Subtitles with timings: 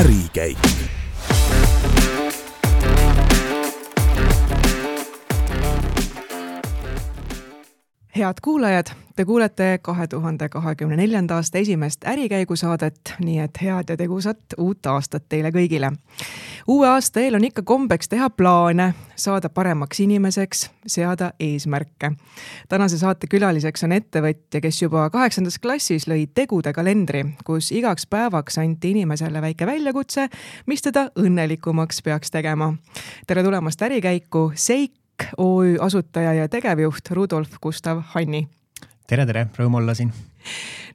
[0.00, 0.58] ärikäik
[8.16, 8.86] head kuulajad,
[9.16, 14.86] te kuulete kahe tuhande kahekümne neljanda aasta esimest ärikäigusaadet, nii et head ja tegusat uut
[14.86, 15.92] aastat teile kõigile.
[16.70, 22.12] Uue aasta eel on ikka kombeks teha plaane, saada paremaks inimeseks, seada eesmärke.
[22.68, 28.58] tänase saate külaliseks on ettevõtja, kes juba kaheksandas klassis lõi tegude kalendri, kus igaks päevaks
[28.62, 30.28] anti inimesele väike väljakutse,
[30.66, 32.74] mis teda õnnelikumaks peaks tegema.
[33.26, 38.48] tere tulemast ärikäiku, Seik OÜ asutaja ja tegevjuht Rudolf Gustav Hanni.
[39.06, 40.12] tere, tere, rõõm olla siin.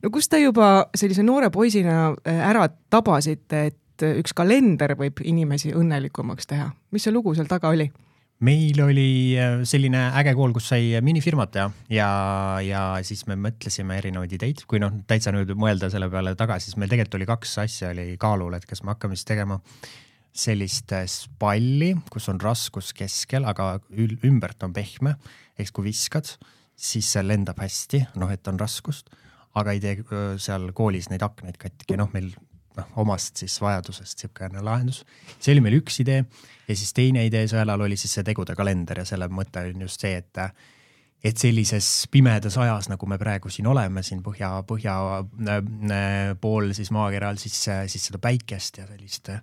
[0.03, 6.49] no kus te juba sellise noore poisina ära tabasite, et üks kalender võib inimesi õnnelikumaks
[6.49, 7.91] teha, mis see lugu seal taga oli?
[8.43, 12.07] meil oli äh, selline äge kool, kus sai minifirmat teha ja,
[12.65, 16.79] ja siis me mõtlesime erinevaid ideid, kui noh, täitsa nüüd mõelda selle peale tagasi, siis
[16.81, 19.61] meil tegelikult oli kaks asja oli kaalul, et kas me hakkame siis tegema
[20.35, 20.91] sellist
[21.39, 23.77] palli, kus on raskus keskel, aga
[24.27, 25.15] ümbert on pehme.
[25.55, 26.27] eks kui viskad,
[26.75, 29.07] siis see lendab hästi, noh, et on raskust,
[29.55, 30.03] aga ei tee
[30.43, 32.33] seal koolis neid aknaid katki, noh, meil
[32.79, 35.03] noh, omast siis vajadusest niisugune lahendus.
[35.39, 36.23] see oli meil üks idee
[36.67, 39.85] ja siis teine idee sel ajal oli siis see tegude kalender ja selle mõte on
[39.87, 40.41] just see, et
[41.25, 44.95] et sellises pimedas ajas, nagu me praegu siin oleme, siin põhja, põhja
[45.49, 49.41] äh, pool siis maakeral, siis, siis seda päikest ja sellist äh,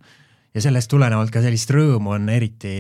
[0.55, 2.75] ja sellest tulenevalt ka sellist rõõmu on eriti,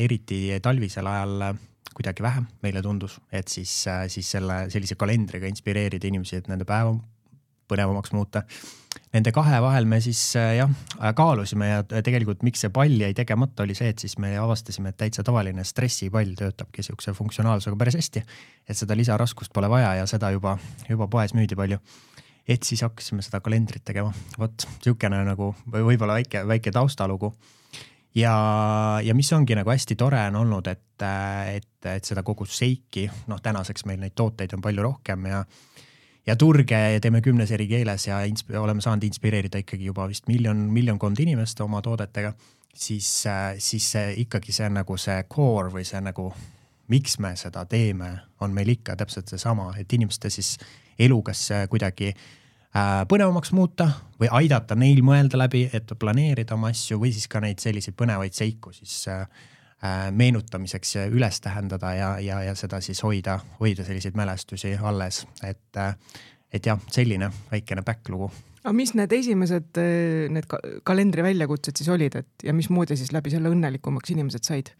[0.00, 1.52] eriti talvisel ajal
[1.98, 3.72] kuidagi vähem, meile tundus, et siis,
[4.12, 6.94] siis selle sellise kalendriga inspireerida inimesi, et nende päeva
[7.68, 8.44] põnevamaks muuta.
[9.12, 10.70] Nende kahe vahel me siis jah,
[11.16, 14.98] kaalusime ja tegelikult miks see pall jäi tegemata, oli see, et siis me avastasime, et
[15.00, 18.24] täitsa tavaline stressipall töötabki siukse funktsionaalsusega päris hästi.
[18.68, 21.80] et seda lisaraskust pole vaja ja seda juba, juba poes müüdi palju
[22.48, 27.32] et siis hakkasime seda kalendrit tegema, vot niisugune nagu võib-olla väike, väike taustalugu.
[28.16, 28.34] ja,
[29.04, 31.04] ja mis ongi nagu hästi tore on olnud, et,
[31.52, 35.44] et, et seda kogu seiki, noh, tänaseks meil neid tooteid on palju rohkem ja
[36.28, 38.20] ja turge teeme kümnes eri keeles ja
[38.60, 42.34] oleme saanud inspireerida ikkagi juba vist miljon, miljonkond inimest oma toodetega,
[42.74, 43.08] siis,
[43.58, 46.28] siis see ikkagi see nagu see core või see nagu,
[46.92, 48.12] miks me seda teeme,
[48.44, 50.56] on meil ikka täpselt seesama, et inimeste siis
[50.98, 53.88] elu kas kuidagi äh, põnevamaks muuta
[54.20, 58.36] või aidata neil mõelda läbi, et planeerida oma asju või siis ka neid selliseid põnevaid
[58.36, 59.57] seiku siis äh, äh
[60.10, 65.94] meenutamiseks üles tähendada ja, ja, ja seda siis hoida, hoida selliseid mälestusi alles, et, äh,
[66.52, 68.30] et jah, selline väikene back-lugu.
[68.64, 70.50] Aga mis need esimesed, äh, need
[70.86, 74.74] kalendri väljakutsed siis olid, et ja mismoodi siis läbi selle õnnelikumaks inimesed said?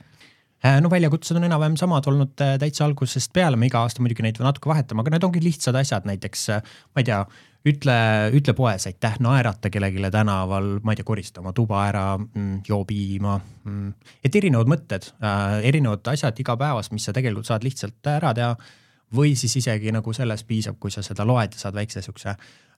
[0.59, 4.25] Äh, no väljakutsed on enam-vähem samad olnud äh, täitsa algusest peale, me iga aasta muidugi
[4.27, 7.21] neid natuke vahetame, aga need ongi lihtsad asjad, näiteks äh, ma ei tea,
[7.67, 7.97] ütle,
[8.39, 12.85] ütle poes aitäh, naerata kellelegi tänaval, ma ei tea, korista oma tuba ära, mm, joo
[12.89, 13.41] piima.
[13.65, 13.95] Mm.
[14.25, 15.11] et erinevad mõtted,
[15.63, 18.57] erinevad asjad igapäevas, mis sa tegelikult saad lihtsalt ära teha.
[19.09, 22.35] või siis isegi nagu sellest piisab, kui sa seda loed ja saad väikse siukse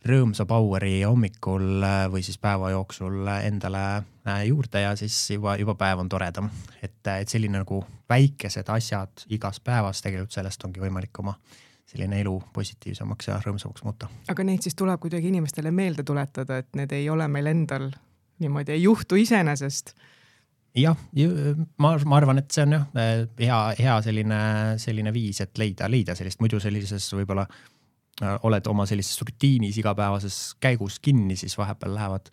[0.06, 5.74] rõõmsa power'i hommikul äh, või siis päeva jooksul endale äh, juurde ja siis juba, juba
[5.74, 6.50] päev on toredam.
[6.82, 11.36] et, äh, et selline nagu väikesed asjad igas päevas tegelikult sellest ongi võimalik oma
[11.90, 14.10] selline elu positiivsemaks ja rõõmsamaks muuta.
[14.30, 17.90] aga neid siis tuleb kuidagi inimestele meelde tuletada, et need ei ole meil endal
[18.40, 19.94] niimoodi, ei juhtu iseenesest
[20.78, 20.96] jah,
[21.82, 22.86] ma, ma arvan, et see on jah
[23.40, 24.40] hea, hea selline,
[24.78, 27.48] selline viis, et leida, leida sellist muidu sellises võib-olla
[28.20, 32.26] Äh, oled oma sellises rutiinis igapäevases käigus kinni, siis vahepeal lähevad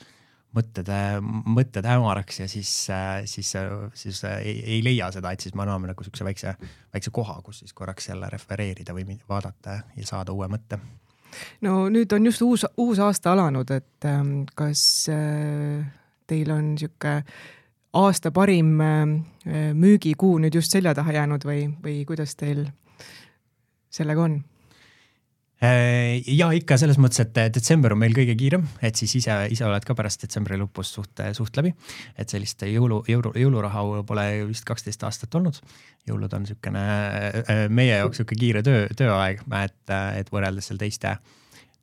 [0.55, 0.89] mõtted,
[1.45, 3.53] mõtted hämaraks ja siis, äh, siis,
[3.93, 6.55] siis ei, ei leia seda, et siis me anname nagu siukse väikse,
[6.93, 10.79] väikse koha, kus siis korraks jälle refereerida või vaadata ja saada uue mõtte.
[11.61, 14.81] no nüüd on just uus, uus aasta alanud, et ähm, kas
[15.13, 15.85] äh,
[16.27, 17.21] teil on sihuke
[17.97, 18.75] aasta parim
[19.73, 22.67] müügikuu nüüd just selja taha jäänud või, või kuidas teil
[23.89, 24.41] sellega on?
[25.63, 29.65] Äh, ja ikka selles mõttes, et detsember on meil kõige kiirem, et siis ise, ise
[29.65, 31.73] oled ka pärast detsembri lõpus suht, suht läbi.
[32.17, 35.57] et sellist jõulu, jõulu, jõuluraha pole vist kaksteist aastat olnud.
[36.07, 36.83] jõulud on niisugune
[37.41, 41.17] äh, meie jaoks niisugune kiire töö, tööaeg, et, et võrreldes seal teiste,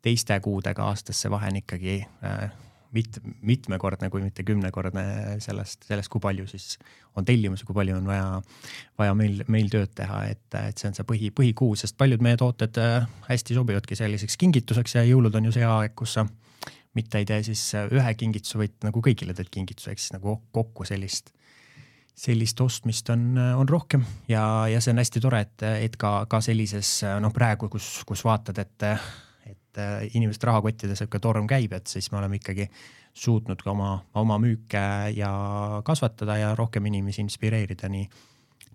[0.03, 2.47] teiste kuudega aastas see vahe on ikkagi äh,
[2.95, 5.05] mit-, mitmekordne, kui mitte kümnekordne
[5.43, 6.77] sellest, sellest, kui palju siis
[7.19, 8.29] on tellimusi, kui palju on vaja,
[8.99, 12.39] vaja meil, meil tööd teha, et, et see on see põhi, põhikuu, sest paljud meie
[12.41, 16.27] tooted äh, hästi sobivadki selliseks kingituseks ja jõulud on ju see aeg, kus sa
[16.95, 20.87] mitte ei tee siis ühe kingituse, vaid nagu kõigile teed kingituse, ehk siis nagu kokku
[20.87, 21.33] sellist,
[22.15, 24.05] sellist ostmist on, on rohkem.
[24.31, 28.23] Ja, ja see on hästi tore, et, et ka, ka sellises noh, praegu, kus, kus
[28.27, 28.87] vaatad, et
[29.75, 32.69] et et inimeste rahakottides sihuke torm käib, et siis me oleme ikkagi
[33.15, 34.83] suutnud ka oma, oma müüke
[35.17, 35.31] ja
[35.85, 38.09] kasvatada ja rohkem inimesi inspireerida nii,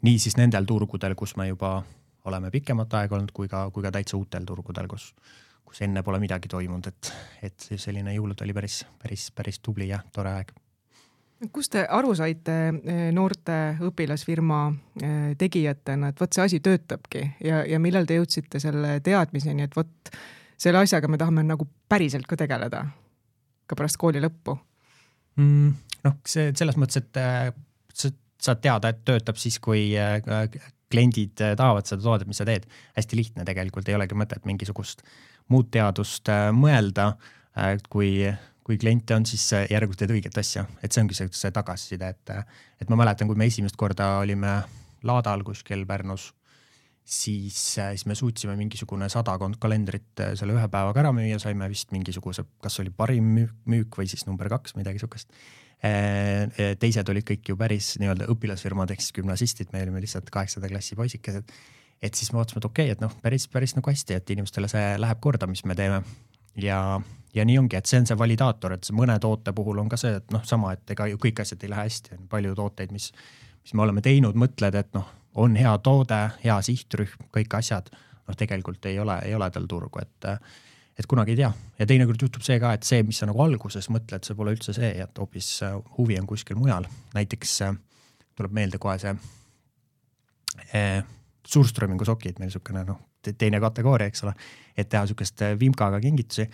[0.02, 1.80] nii siis nendel turgudel, kus me juba
[2.30, 5.12] oleme pikemat aega olnud, kui ka, kui ka täitsa uutel turgudel, kus,
[5.66, 7.12] kus enne pole midagi toimunud, et,
[7.44, 10.52] et selline jõulud oli päris, päris, päris tubli ja tore aeg.
[11.56, 14.58] Kust te aru saite eh, noorte õpilasfirma
[15.00, 19.78] eh, tegijatena, et vot see asi töötabki ja, ja millal te jõudsite selle teadmiseni, et
[19.78, 20.12] vot
[20.60, 22.84] selle asjaga me tahame nagu päriselt ka tegeleda,
[23.68, 24.58] ka pärast kooli lõppu
[25.40, 25.70] mm,?
[26.06, 27.50] noh, see selles mõttes, et äh,
[27.94, 30.20] sa saad teada, et töötab siis, kui äh,
[30.90, 32.68] kliendid äh, tahavad seda toodet, mis sa teed.
[32.98, 35.04] hästi lihtne tegelikult, ei olegi mõtet mingisugust
[35.50, 37.16] muud teadust mõelda,
[37.90, 38.30] kui
[38.70, 42.52] kui kliente on, siis järelikult teed õiget asja, et see ongi see, see tagasiside, et,
[42.78, 44.60] et ma mäletan, kui me esimest korda olime
[45.10, 46.28] laadal kuskil Pärnus,
[47.10, 52.46] siis, siis me suutsime mingisugune sadakond kalendrit selle ühe päevaga ära müüa, saime vist mingisuguse,
[52.62, 53.32] kas oli parim
[53.70, 55.34] müük või siis number kaks, midagi sihukest.
[56.80, 60.98] teised olid kõik ju päris nii-öelda õpilasfirmad ehk siis gümnasistid, me olime lihtsalt kaheksanda klassi
[61.00, 61.54] poisikesed.
[62.02, 64.68] et siis me vaatasime, et okei okay,, et noh, päris, päris nagu hästi, et inimestele
[64.72, 66.04] see läheb korda, mis me teeme
[66.56, 67.02] ja,
[67.34, 69.98] ja nii ongi, et see on see validaator, et see mõne toote puhul on ka
[70.00, 72.94] see, et noh, sama, et ega ju kõik asjad ei lähe hästi, on palju tooteid,
[72.96, 73.12] mis,
[73.64, 77.90] mis me oleme teinud, mõtled, et noh, on hea toode, hea sihtrühm, kõik asjad.
[78.28, 80.26] noh, tegelikult ei ole, ei ole tal turgu, et,
[81.00, 81.50] et kunagi ei tea
[81.80, 84.76] ja teinekord juhtub see ka, et see, mis sa nagu alguses mõtled, see pole üldse
[84.78, 86.86] see, et hoopis äh, huvi on kuskil mujal.
[87.14, 87.78] näiteks äh,
[88.38, 89.16] tuleb meelde kohe see
[90.74, 91.04] eh,
[91.48, 93.00] suurströmingu sokid, meil niisugune noh,
[93.30, 94.36] teine kategooria, eks ole,
[94.78, 96.48] et teha äh, vimkaga kingitusi.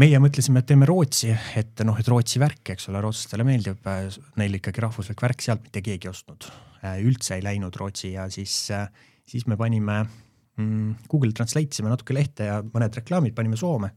[0.00, 4.08] meie mõtlesime, et teeme Rootsi, et noh, et Rootsi värk, eks ole, rootslastele meeldib, äh,
[4.40, 6.48] neil ikkagi rahvuslik värk, sealt mitte keegi ostnud.
[6.82, 8.56] Äh, üldse ei läinud Rootsi ja siis,
[9.26, 13.92] siis me panime mm,, Google Translate isime natuke lehte ja mõned reklaamid panime Soome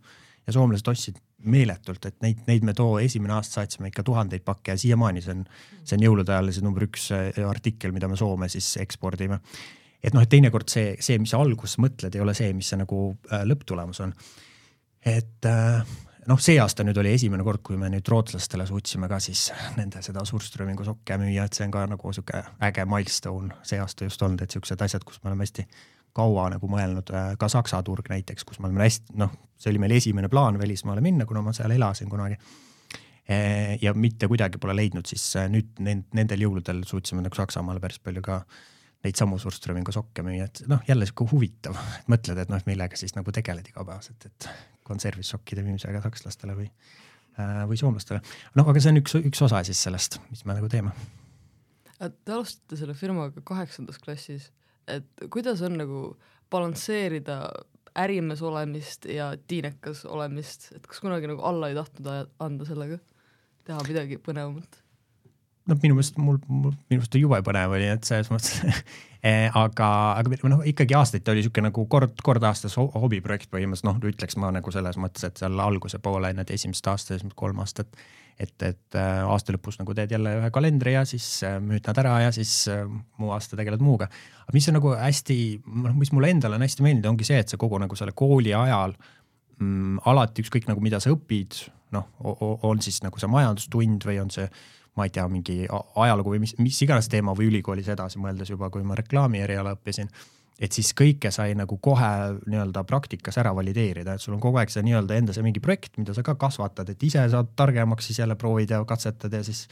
[0.45, 4.73] ja soomlased ostsid meeletult, et neid, neid me too esimene aasta saatsime ikka tuhandeid pakke
[4.73, 5.41] ja siiamaani see on,
[5.83, 7.09] see on jõulude ajal see number üks
[7.49, 9.41] artikkel, mida me Soome siis ekspordime
[10.05, 12.79] et noh, et teinekord see, see, mis sa alguses mõtled, ei ole see, mis see
[12.79, 14.13] nagu äh, lõpptulemus on.
[15.05, 15.95] et äh,
[16.29, 20.01] noh, see aasta nüüd oli esimene kord, kui me nüüd rootslastele suutsime ka siis nende
[20.05, 24.21] seda Surströmingu sokke müüa, et see on ka nagu sihuke äge milstone see aasta just
[24.25, 25.67] olnud, et siuksed asjad, kus me oleme hästi
[26.15, 29.81] kaua nagu mõelnud, äh, ka Saksa turg näiteks, kus me oleme hästi noh, see oli
[29.83, 32.39] meil esimene plaan välismaale minna, kuna ma seal elasin kunagi.
[33.81, 38.35] Ja mitte kuidagi pole leidnud, siis nüüd nendel jõuludel suutsime nagu Saksamaale päris palju ka
[39.01, 41.73] neid samu Surströmingu sokke müüa, et noh, jälle sihuke huvitav,
[42.11, 44.49] mõtled, et noh, millega siis nagu tegeled igapäevaselt, et
[44.85, 46.69] konservisokkide müümisega sakslastele või,
[47.39, 48.21] äh, või soomlastele.
[48.55, 50.93] noh, aga see on üks, üks osa siis sellest, mis me nagu teeme.
[51.95, 54.49] Te alustate selle firmaga kaheksandas klassis,
[54.91, 56.01] et kuidas on nagu
[56.51, 57.39] balansseerida
[57.95, 62.99] ärimees olemist ja tiinekas olemist, et kas kunagi nagu alla ei tahtnud anda sellega,
[63.65, 64.81] teha midagi põnevamat?
[65.69, 68.59] Noh, minu meelest mul, mul, minu meelest jube põnev oli, et selles mõttes
[69.25, 69.87] eh, aga,
[70.19, 74.37] aga noh, ikkagi aastaid ta oli sihuke nagu kord, kord aastas hobiprojekt põhimõtteliselt, noh, ütleks
[74.41, 77.89] ma nagu selles mõttes, et seal alguse poole, need esimesed aastad, esimesed kolm aastat.
[78.35, 82.01] et, et äh, aasta lõpus nagu teed jälle ühe kalendri ja siis äh, müüd nad
[82.01, 82.81] ära ja siis äh,
[83.17, 84.09] muu aasta tegeled muuga.
[84.43, 87.49] aga mis on nagu hästi, noh, mis mulle endale on hästi meeldinud, ongi see, et
[87.49, 88.97] sa kogu nagu selle kooli ajal
[89.57, 91.63] mm, alati ükskõik nagu mida sa õpid,
[91.95, 92.11] noh,
[92.67, 94.49] on siis nagu see majandustund või on see
[94.95, 98.69] ma ei tea, mingi ajalugu või mis, mis iganes teema või ülikoolis edasi mõeldes juba,
[98.71, 100.09] kui ma reklaami eriala õppisin.
[100.59, 102.11] et siis kõike sai nagu kohe
[102.47, 105.97] nii-öelda praktikas ära valideerida, et sul on kogu aeg see nii-öelda enda see mingi projekt,
[105.97, 109.67] mida sa ka kasvatad, et ise saad targemaks, siis jälle proovid ja katsetad ja siis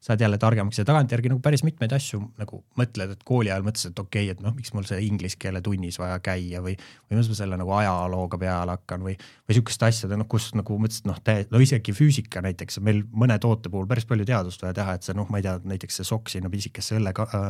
[0.00, 3.92] saad jälle targemaks ja tagantjärgi nagu päris mitmeid asju nagu mõtled, et kooli ajal mõtlesid,
[3.94, 6.76] et okei okay,, et noh, miks mul see inglise keele tunnis vaja käia või,
[7.08, 10.78] või miks ma selle nagu ajalooga peale hakkan või, või sihukeste asjade, noh, kus nagu
[10.78, 11.18] mõtlesid, noh,
[11.50, 15.18] no isegi füüsika näiteks, meil mõne toote puhul päris palju teadust vaja teha, et see
[15.18, 17.48] noh, ma ei tea, näiteks see sokk sinna pisikesse õlle äh,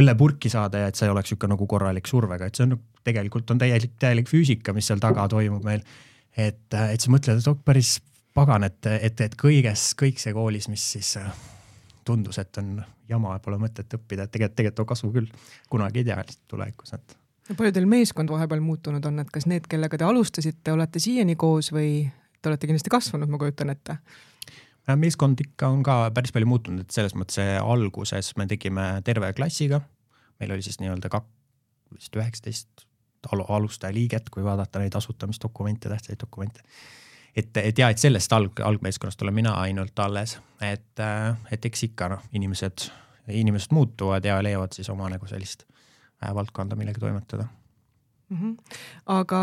[0.00, 3.60] õllepurki saada ja et see oleks sihuke nagu korralik survega, et see on tegelikult on
[3.62, 5.84] täielik, täielik füüsika, mis seal taga toimub meil.
[6.36, 7.96] et, et sa mõtled, et oh, päris
[8.34, 11.30] pagan, et, et, et kõiges, kõik see koolis, mis siis äh,
[12.04, 15.30] tundus, et on jama, pole mõtet õppida, et tegelikult, tegelikult on kasu küll.
[15.70, 17.16] kunagi ei tea tulevikus, et.
[17.56, 21.72] palju teil meeskond vahepeal muutunud on, et kas need, kellega te alustasite, olete siiani koos
[21.72, 22.06] või
[22.40, 23.98] te olete kindlasti kasvanud, ma kujutan ette?
[25.00, 29.80] Meeskond ikka on ka päris palju muutunud, et selles mõttes alguses me tegime terve klassiga.
[30.40, 31.30] meil oli siis nii-öelda kak-,
[31.94, 32.84] vist üheksateist
[33.32, 36.60] alustaja liiget, kui vaadata neid asutamisdokumente, tähtsaid dokumente
[37.36, 41.02] et, et ja, et sellest alg, algmeeskonnast olen mina ainult alles, et,
[41.50, 42.88] et eks ikka noh, inimesed,
[43.28, 47.48] inimesed muutuvad ja leiavad siis oma nagu sellist äh, valdkonda, millega toimetada
[48.34, 48.40] mm.
[48.40, 48.78] -hmm.
[49.06, 49.40] aga,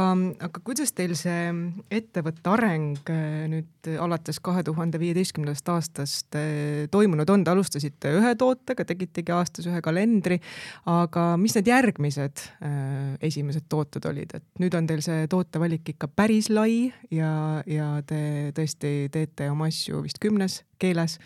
[0.48, 1.52] aga kuidas teil see
[1.92, 8.34] ettevõtte areng äh, nüüd alates kahe tuhande viieteistkümnendast aastast äh, toimunud on, te alustasite ühe
[8.36, 10.40] tootega, tegitegi aastas ühe kalendri,
[10.86, 16.08] aga mis need järgmised äh, esimesed tooted olid, et nüüd on teil see tootevalik ikka
[16.08, 21.20] päris lai ja, ja te tõesti teete oma asju vist kümnes keeles?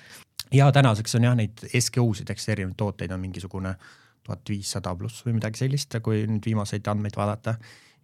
[0.54, 3.94] ja tänaseks on jah, neid SKU-sid, eks erinevaid tooteid on mingisugune äh,
[4.26, 7.58] tuhat viissada pluss või midagi sellist, kui nüüd viimaseid andmeid vaadata.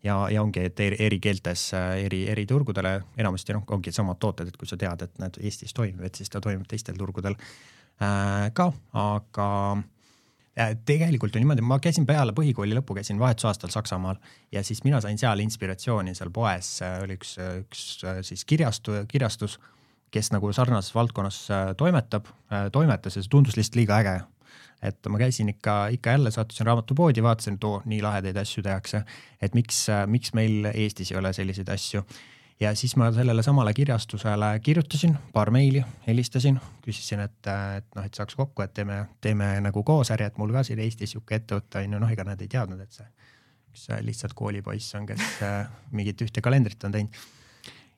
[0.03, 4.47] ja, ja ongi, et eri, eri keeltes, eri, eri turgudele enamasti noh, ongi samad tooted,
[4.47, 8.71] et kui sa tead, et need Eestis toimivad, siis ta toimib teistel turgudel äh, ka,
[8.97, 9.91] aga äh,
[10.85, 14.19] tegelikult ju niimoodi, ma käisin peale põhikooli lõppu, käisin vahetusaastal Saksamaal
[14.51, 18.97] ja siis mina sain seal inspiratsiooni, seal poes äh, oli üks, üks äh, siis kirjastu,
[19.11, 19.59] kirjastus,
[20.11, 22.27] kes nagu sarnases valdkonnas äh, toimetab,
[22.75, 24.17] toimetas ja see tundus lihtsalt liiga äge
[24.81, 29.03] et ma käisin ikka, ikka jälle sattusin raamatupoodi, vaatasin, et oo, nii lahedaid asju tehakse,
[29.41, 32.03] et miks, miks meil Eestis ei ole selliseid asju.
[32.61, 37.47] ja siis ma sellele samale kirjastusele kirjutasin paar meili, helistasin, küsisin, et,
[37.77, 40.79] et noh, et saaks kokku, et teeme, teeme nagu koos äri, et mul ka siin
[40.79, 43.07] Eestis sihuke ettevõte on ju, noh, ega nad ei teadnud, et see
[43.71, 45.37] üks lihtsalt koolipoiss on, kes
[45.91, 47.21] mingit ühte kalendrit on teinud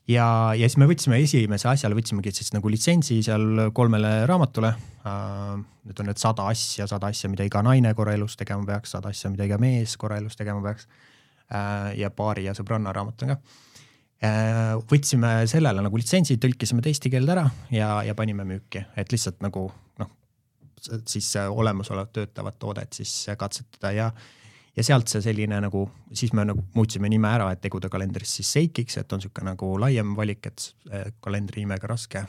[0.09, 0.25] ja,
[0.57, 4.73] ja siis me võtsime esimese asjale, võtsimegi siis nagu litsentsi seal kolmele raamatule
[5.05, 5.61] uh,.
[5.83, 9.27] Need on need sada asja, sada asja, mida iga naine korraelus tegema peaks, sada asja,
[9.33, 11.91] mida iga mees korraelus tegema peaks uh,.
[11.99, 14.83] ja paari ja sõbranna raamat on ka uh,.
[14.91, 19.67] võtsime sellele nagu litsentsi, tõlkisime teiste keelde ära ja, ja panime müüki, et lihtsalt nagu
[19.99, 20.13] noh,
[21.07, 24.11] siis olemasolevat töötavat toodet siis katsetada ja
[24.77, 28.53] ja sealt see selline nagu, siis me nagu muutsime nime ära, et tegude kalendrist siis
[28.57, 32.25] Seikiks, et on sihuke nagu laiem valik, et kalendri nimega raske,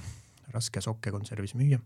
[0.53, 1.81] raske sokke konservis müüa.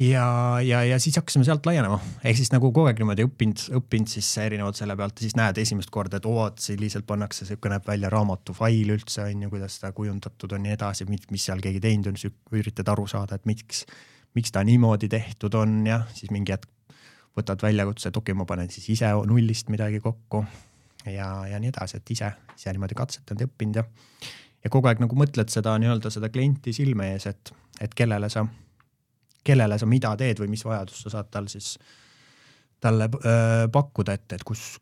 [0.00, 0.26] ja,
[0.64, 4.30] ja, ja siis hakkasime sealt laienema, ehk siis nagu kogu aeg niimoodi õppinud, õppinud siis
[4.40, 7.72] erinevalt selle pealt ja siis näed esimest korda, et oo, et siin lihtsalt pannakse sihuke
[7.72, 11.60] näeb välja raamatufail üldse on ju, kuidas seda kujundatud on ja nii edasi, mis seal
[11.60, 12.20] keegi teinud on,
[12.62, 13.84] üritad aru saada, et miks,
[14.38, 16.70] miks ta niimoodi tehtud on ja siis mingi hetk
[17.40, 20.44] võtad väljakutse, et okei okay,, ma panen siis ise nullist midagi kokku
[21.06, 23.84] ja, ja nii edasi, et ise, ise niimoodi katsetanud ja õppinud ja,
[24.64, 28.44] ja kogu aeg nagu mõtled seda nii-öelda seda klienti silme ees, et, et kellele sa,
[29.46, 31.74] kellele sa mida teed või mis vajadust sa saad tal siis,
[32.80, 34.78] talle öö, pakkuda, et, et kus,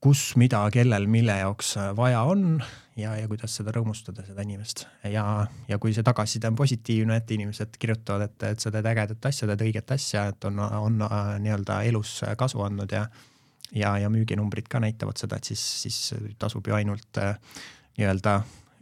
[0.00, 2.62] kus, mida, kellel, mille jaoks vaja on
[2.96, 4.86] ja, ja kuidas seda rõõmustada, seda inimest.
[5.04, 5.24] ja,
[5.68, 9.48] ja kui see tagasiside on positiivne, et inimesed kirjutavad, et, et sa teed ägedat asja,
[9.50, 13.06] teed õiget asja, et on, on äh, nii-öelda elus kasu andnud ja
[13.76, 15.98] ja, ja müüginumbrid ka näitavad seda, et siis, siis
[16.38, 17.36] tasub ju ainult äh,
[17.98, 18.40] nii-öelda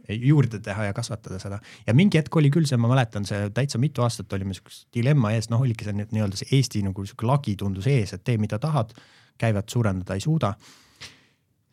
[0.09, 1.59] juurde teha ja kasvatada seda.
[1.85, 5.35] ja mingi hetk oli küll see, ma mäletan, see täitsa mitu aastat olime siukse dilemma
[5.35, 8.57] ees, noh oligi see nii-öelda see Eesti nagu sihuke lagi tundus ees, et tee, mida
[8.61, 8.95] tahad,
[9.39, 10.55] käivet suurendada ei suuda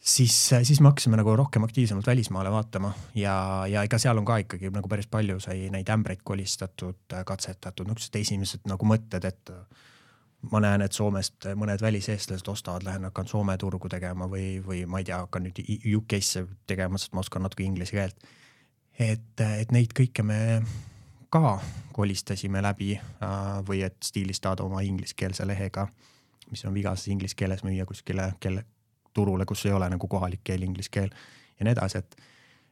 [0.06, 4.38] siis, siis me hakkasime nagu rohkem aktiivsemalt välismaale vaatama ja, ja ega seal on ka
[4.44, 9.54] ikkagi nagu päris palju sai neid ämbreid kolistatud, katsetatud, niisugused esimesed nagu mõtted, et
[10.50, 15.02] ma näen, et Soomest mõned väliseestlased ostavad, lähen hakkan Soome turgu tegema või, või ma
[15.02, 15.62] ei tea, hakkan nüüd
[15.96, 18.28] UK-sse tegema, sest ma oskan natuke inglise keelt.
[18.98, 20.38] et, et neid kõike me
[21.30, 21.58] ka
[21.96, 25.88] kolistasime läbi äh, või et stiilis saada oma ingliskeelse lehega,
[26.50, 28.64] mis on vigases inglise keeles müüa kuskile, kelle,
[29.16, 31.10] turule, kus ei ole nagu kohalik keel, inglise keel
[31.58, 32.18] ja nii edasi, et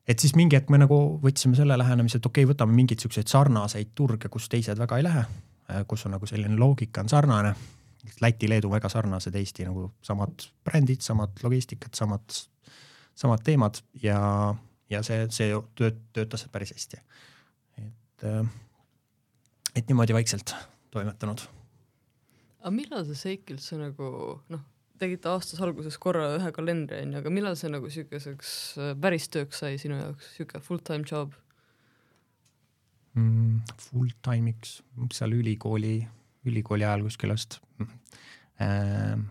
[0.08, 3.30] et siis mingi hetk me nagu võtsime selle lähenemise, et okei okay,, võtame mingeid siukseid
[3.30, 5.24] sarnaseid turge, kus teised väga ei lähe,
[5.88, 7.54] kus on nagu selline loogika on sarnane.
[8.20, 12.36] Läti, Leedu väga sarnased, Eesti nagu samad brändid, samad logistikad, samad,
[13.16, 14.18] samad teemad ja,
[14.92, 17.00] ja see, see tööt-, töötas päris hästi.
[17.80, 18.26] et,
[19.74, 20.52] et niimoodi vaikselt
[20.92, 21.46] toimetanud.
[22.60, 24.10] aga millal see seik üldse nagu
[24.52, 24.68] noh,
[25.00, 29.62] tegite aastas alguses korra ühe kalendri onju, aga millal see nagu siukeseks äh, päris tööks
[29.64, 31.34] sai sinu jaoks, siuke full time job
[33.18, 33.62] mm,?
[33.88, 34.78] Full time'iks,
[35.16, 35.96] seal ülikooli,
[36.50, 37.58] ülikooli ajal kuskil vist
[38.62, 39.26] ähm,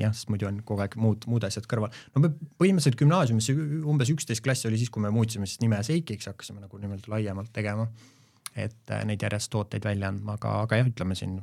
[0.00, 1.94] jah, sest muidu on kogu aeg muud, muud asjad kõrval.
[2.14, 3.50] no me põhimõtteliselt gümnaasiumis
[3.90, 7.52] umbes üksteist klass oli siis, kui me muutsime siis nime Seikiks, hakkasime nagu niimoodi laiemalt
[7.54, 7.86] tegema.
[8.54, 11.40] et äh, neid järjest tooteid välja andma, aga, aga jah, ütleme siin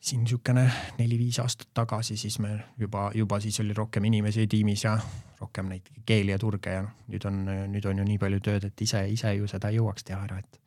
[0.00, 4.98] siin niisugune neli-viis aastat tagasi, siis me juba, juba siis oli rohkem inimesi tiimis ja
[5.40, 8.82] rohkem neid keeli ja turge ja nüüd on, nüüd on ju nii palju tööd, et
[8.82, 10.60] ise, ise ju seda ei jõuaks teha ära, et,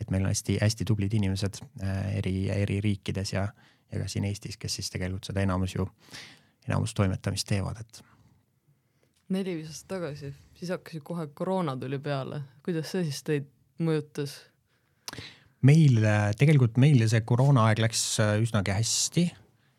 [0.00, 3.46] et meil on hästi-hästi tublid inimesed äh, eri, eri riikides ja,
[3.92, 5.88] ja ka siin Eestis, kes siis tegelikult seda enamus ju,
[6.68, 8.02] enamus toimetamist teevad, et.
[9.28, 13.52] neli-viis aastat tagasi, siis hakkas ju kohe koroona tuli peale, kuidas see siis teid
[13.84, 14.40] mõjutas?
[15.66, 15.98] Meil
[16.38, 19.28] tegelikult meil see koroonaaeg läks äh, üsnagi hästi.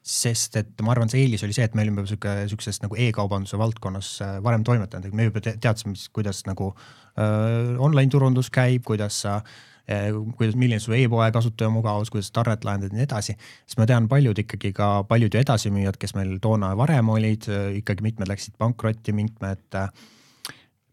[0.09, 3.59] sest et ma arvan, see eelis oli see, et me olime sihuke, sihukeses nagu e-kaubanduse
[3.61, 9.19] valdkonnas äh, varem toimetanud, et me juba teadsime, kuidas nagu äh, online turundus käib, kuidas
[9.25, 10.09] sa äh,,
[10.39, 13.35] kuidas, milline su e-poe kasutaja mugavus, kuidas tarnet lahendada ja nii edasi.
[13.67, 17.75] sest ma tean paljud ikkagi ka paljud ju edasimüüjad, kes meil toona varem olid, äh,
[17.83, 19.91] ikkagi mitmed läksid pankrotti, mitmed äh,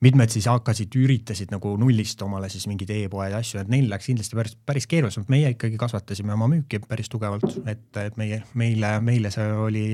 [0.05, 4.11] mitmed siis hakkasid, üritasid nagu nullist omale siis mingeid e-poe ja asju, et neil läks
[4.11, 8.97] kindlasti päris, päris keerulisemalt, meie ikkagi kasvatasime oma müüki päris tugevalt, et, et meie, meile,
[9.05, 9.87] meile see oli,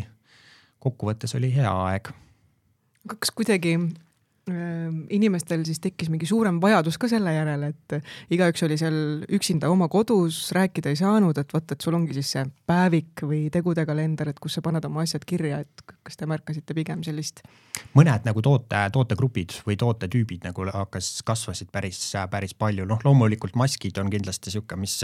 [0.83, 2.11] kokkuvõttes oli hea aeg.
[3.15, 3.77] kas kuidagi
[4.43, 8.97] inimestel siis tekkis mingi suurem vajadus ka selle järele, et igaüks oli seal
[9.39, 13.45] üksinda oma kodus, rääkida ei saanud, et vot, et sul ongi siis see päevik või
[13.55, 17.45] tegude kalender, et kus sa paned oma asjad kirja, et kas te märkasite pigem sellist?
[17.97, 23.97] mõned nagu toote, tootegrupid või tootetüübid nagu hakkas, kasvasid päris, päris palju, noh, loomulikult maskid
[24.03, 24.99] on kindlasti sihuke, mis,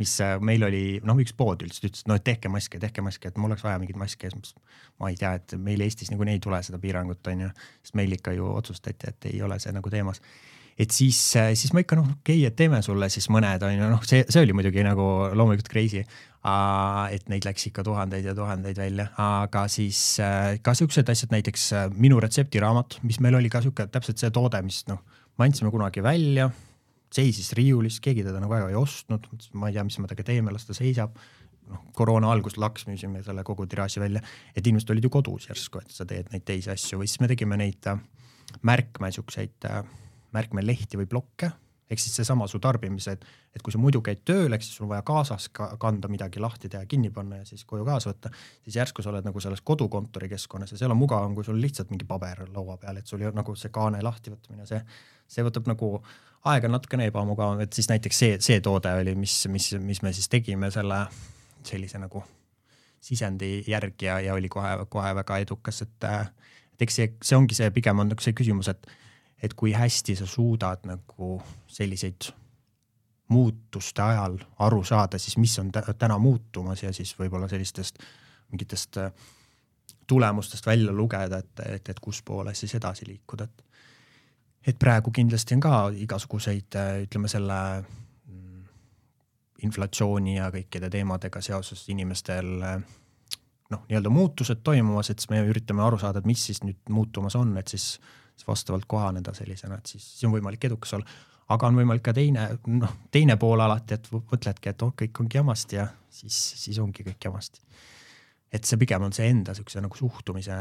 [0.00, 3.38] mis meil oli, noh, üks pood üldse ütles, no et tehke maske, tehke maske, et
[3.38, 4.56] mul oleks vaja mingeid maske ja siis
[5.00, 7.48] ma ei tea, et meil Eestis niikuinii ei tule seda piirangut, on ju,
[7.82, 10.22] sest meil ikka ju otsustati, et ei ole see nagu teemas.
[10.78, 13.88] et siis, siis ma ikka noh, okei okay,, et teeme sulle siis mõned on ju,
[13.92, 15.04] noh, see, see oli muidugi nagu
[15.36, 16.04] loomulikult crazy.
[17.12, 20.16] et neid läks ikka tuhandeid ja tuhandeid välja, aga siis
[20.62, 24.82] ka siuksed asjad, näiteks minu retseptiraamat, mis meil oli ka sihuke täpselt see toode, mis
[24.88, 25.04] noh,
[25.38, 26.50] me andsime kunagi välja,
[27.12, 29.28] seisis riiulis, keegi teda nagu väga ei ostnud,
[29.58, 31.16] ma ei tea, mis me temaga teeme, las ta seisab.
[31.72, 34.20] Noh, koroona alguses laks müüsime selle kogu tiraaži välja,
[34.52, 36.98] et inimesed olid ju kodus järsku, et sa teed neid teisi asju.
[37.00, 38.00] Või siis me tegime neid äh,
[38.62, 39.82] märkme siukseid äh,
[40.32, 41.52] märkmelehti või blokke.
[41.92, 44.94] Ehk siis seesama su tarbimised, et kui sa muidu käid tööl, ehk siis sul on
[44.94, 48.30] vaja kaasas ka kanda midagi lahti teha, kinni panna ja siis koju kaasa võtta,
[48.64, 51.92] siis järsku sa oled nagu selles kodukontori keskkonnas ja seal on mugavam, kui sul lihtsalt
[51.92, 54.80] mingi paber laua peal, et sul ei ole nagu see kaane lahtivõtmine, see,
[55.28, 55.90] see võtab nagu
[56.48, 60.32] aega natukene ebamugavam, et siis näiteks see, see toode oli, mis, mis, mis me siis
[60.32, 61.04] tegime selle
[61.66, 62.24] sellise nagu
[63.02, 66.08] sisendi järgi ja, ja oli kohe, kohe väga edukas, et
[66.72, 68.86] et eks see, see ongi see, pigem on nagu see küsimus, et,
[69.42, 71.34] et kui hästi sa suudad nagu
[71.66, 72.32] selliseid
[73.32, 78.02] muutuste ajal aru saada, siis mis on täna muutumas ja siis võib-olla sellistest
[78.52, 79.12] mingitest äh,
[80.06, 83.64] tulemustest välja lugeda, et, et, et kus poole siis edasi liikuda, et.
[84.66, 88.66] et praegu kindlasti on ka igasuguseid, äh, ütleme selle mm,
[89.68, 92.82] inflatsiooni ja kõikide teemadega seoses inimestel äh,
[93.72, 97.36] noh, nii-öelda muutused toimumas, et siis me üritame aru saada, et mis siis nüüd muutumas
[97.38, 97.94] on, et siis,
[98.36, 101.18] siis vastavalt kohaneda sellisena, et siis, siis on võimalik edukas olla.
[101.52, 105.40] aga on võimalik ka teine, noh, teine pool alati, et mõtledki, et oh, kõik ongi
[105.40, 107.60] jamasti ja siis, siis ongi kõik jamasti.
[108.52, 110.56] et see pigem on see enda siukse nagu suhtumise,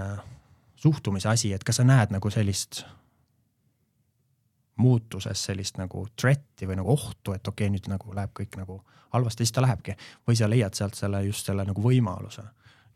[0.76, 2.84] suhtumise asi, et kas sa näed nagu sellist
[4.82, 8.80] muutuses sellist nagu threat'i või nagu ohtu, et okei okay,, nüüd nagu läheb kõik nagu
[9.12, 9.96] halvasti, siis ta lähebki.
[10.28, 12.44] või sa leiad sealt selle just selle nagu võimaluse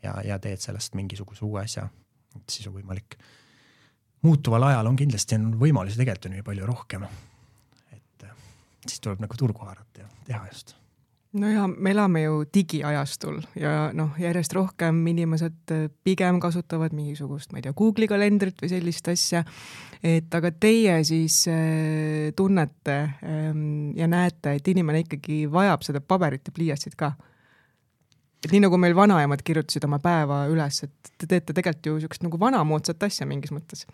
[0.03, 1.87] ja, ja teed sellest mingisuguse uue asja.
[2.35, 3.17] et siis on võimalik,
[4.25, 7.05] muutuval ajal on kindlasti on võimalusi tegelikult on ju palju rohkem.
[7.91, 8.27] et
[8.87, 10.75] siis tuleb nagu turgu haarata ja teha just
[11.39, 17.59] no ja me elame ju digiajastul ja noh, järjest rohkem inimesed pigem kasutavad mingisugust, ma
[17.59, 19.43] ei tea, Google'i kalendrit või sellist asja.
[20.03, 26.47] et aga teie siis äh, tunnete ähm, ja näete, et inimene ikkagi vajab seda paberit
[26.47, 27.13] ja pliiatsit ka
[28.45, 32.25] et nii nagu meil vanaemad kirjutasid oma päeva üles, et te teete tegelikult ju siukest
[32.25, 33.85] nagu vanamoodsat asja mingis mõttes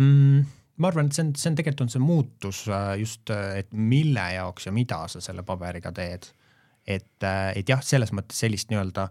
[0.00, 0.44] mm,.
[0.82, 3.72] ma arvan, et see on, see on tegelikult on see muutus äh, just, äh, et
[3.72, 6.28] mille jaoks ja mida sa selle paberiga teed.
[6.86, 9.08] et, äh, et jah, selles mõttes sellist nii-öelda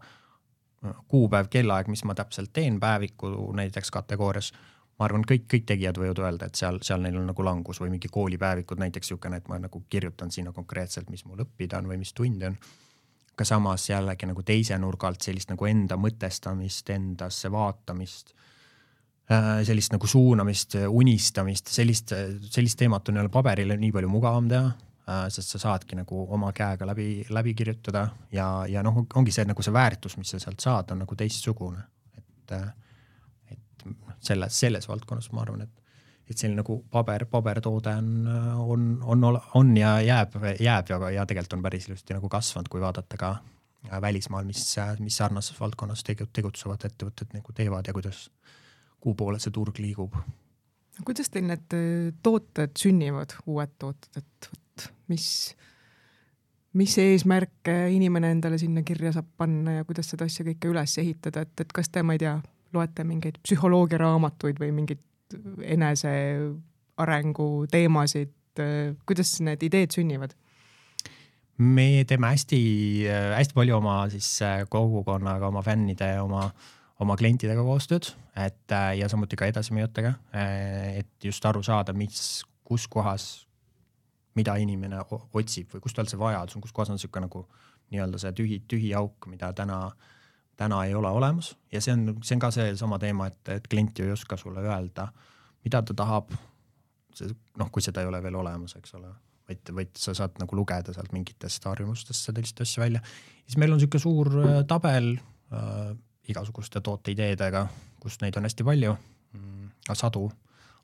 [1.11, 4.49] kuupäev, kellaaeg, mis ma täpselt teen päeviku näiteks kategoorias
[4.97, 7.89] ma arvan, kõik, kõik tegijad võivad öelda, et seal, seal neil on nagu langus või
[7.93, 12.01] mingi koolipäevikud näiteks niisugune, et ma nagu kirjutan sinna konkreetselt, mis mul õppida on või
[12.01, 12.57] mis tunde on
[13.41, 18.35] aga samas jällegi nagu teise nurga alt sellist nagu enda mõtestamist, endasse vaatamist,
[19.31, 22.13] äh, sellist nagu suunamist, unistamist, sellist,
[22.53, 24.69] sellist teemat on jälle paberile nii palju mugavam teha,
[25.09, 29.47] äh, sest sa saadki nagu oma käega läbi, läbi kirjutada ja, ja noh, ongi see
[29.49, 31.81] nagu see väärtus, mis sa sealt saad, on nagu teistsugune,
[32.17, 32.57] et,
[33.55, 33.87] et
[34.21, 35.80] selles, selles valdkonnas ma arvan, et
[36.33, 38.11] et selline nagu paber, pabertoode on,
[38.57, 42.81] on, on, on ja jääb, jääb ja, ja tegelikult on päris ilusti nagu kasvanud, kui
[42.81, 43.35] vaadata ka
[44.01, 44.65] välismaal, mis,
[44.99, 48.27] mis sarnases valdkonnas tegutsevad ettevõtted nagu teevad ja kuidas,
[49.01, 50.15] kuhu poole see turg liigub.
[51.05, 55.27] kuidas teil need äh, tooted sünnivad, uued tooted, et vot mis,
[56.77, 61.45] mis eesmärke inimene endale sinna kirja saab panna ja kuidas seda asja kõike üles ehitada,
[61.45, 62.35] et, et kas te, ma ei tea,
[62.73, 65.01] loete mingeid psühholoogiaraamatuid või mingit
[65.63, 68.33] enesearengu teemasid,
[69.07, 70.35] kuidas need ideed sünnivad?
[71.61, 72.59] me teeme hästi,
[73.35, 76.47] hästi palju oma siis äh, kogukonnaga, oma fännide, oma,
[77.03, 82.41] oma klientidega koostööd, et äh, ja samuti ka edasimüüjatega, äh, et just aru saada, mis,
[82.65, 83.27] kus kohas,
[84.37, 87.43] mida inimene otsib või kust tal see vajadus on, kus kohas on niisugune nagu
[87.91, 89.83] nii-öelda see tühi, tühi auk, mida täna,
[90.61, 93.99] täna ei ole olemas ja see on, see on ka seesama teema, et, et klient
[93.99, 95.07] ju ei oska sulle öelda,
[95.65, 96.31] mida ta tahab.
[97.15, 99.09] see noh, kui seda ei ole veel olemas, eks ole
[99.49, 103.01] vaid, vaid sa saad nagu lugeda sealt mingitest harjumustest sellist asja välja.
[103.45, 105.91] siis meil on niisugune suur äh, tabel äh,
[106.31, 107.65] igasuguste tooteideedega,
[107.99, 110.29] kus neid on hästi palju mm,, sadu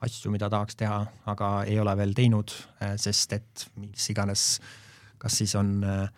[0.03, 4.49] asju, mida tahaks teha, aga ei ole veel teinud, äh, sest et mis iganes,
[5.17, 6.09] kas siis on Äh,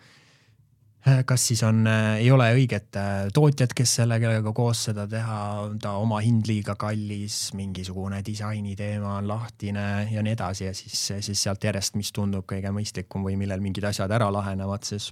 [1.26, 5.38] kas siis on, äh, ei ole õiget äh, tootjat, kes selle, kellega koos seda teha,
[5.80, 11.06] ta oma hind liiga kallis, mingisugune disaini teema on lahtine ja nii edasi ja siis,
[11.24, 15.10] siis sealt järjest, mis tundub kõige mõistlikum või millel mingid asjad ära lahenevad, siis,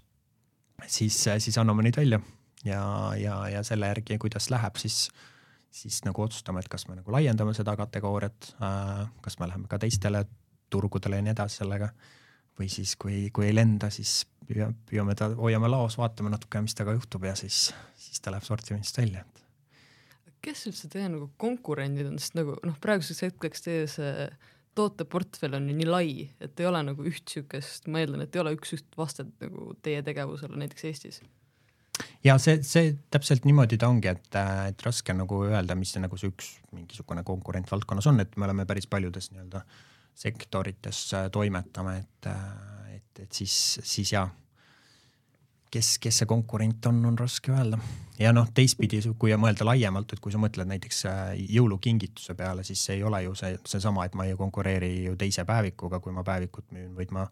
[0.87, 2.21] siis, siis anname neid välja.
[2.67, 2.83] Ja,
[3.15, 5.07] ja, ja selle järgi, kuidas läheb, siis,
[5.71, 8.49] siis nagu otsustame, et kas me nagu laiendame seda kategooriat,
[9.23, 10.25] kas me läheme ka teistele
[10.69, 11.93] turgudele ja nii edasi sellega.
[12.59, 16.97] Või siis, kui, kui ei lenda, siis püüame ta, hoiame laos, vaatame natuke, mis temaga
[16.99, 17.69] juhtub ja siis,
[18.01, 19.25] siis ta läheb sortimendist välja.
[20.45, 24.29] kes üldse teie nagu konkurendid on, sest nagu noh, praeguseks hetkeks teie see
[24.79, 28.45] tooteportfell on ju nii lai, et ei ole nagu üht niisugust, ma eeldan, et ei
[28.45, 31.21] ole üks-üht vastet nagu teie tegevusele näiteks Eestis
[32.25, 34.29] ja see, see täpselt niimoodi ta ongi, et,
[34.71, 38.47] et raske nagu öelda, mis see nagu see üks mingisugune konkurent valdkonnas on, et me
[38.49, 39.63] oleme päris paljudes nii-öelda
[40.19, 42.31] sektorites toimetame, et,
[43.19, 44.29] et, et siis, siis ja
[45.71, 47.79] kes, kes see konkurent on, on raske öelda.
[48.19, 52.83] ja noh, teistpidi, kui mõelda laiemalt, et kui sa mõtled näiteks äh, jõulukingituse peale, siis
[52.85, 56.25] see ei ole ju see, seesama, et ma ei konkureeri ju teise päevikuga, kui ma
[56.27, 57.29] päevikut müün, vaid ma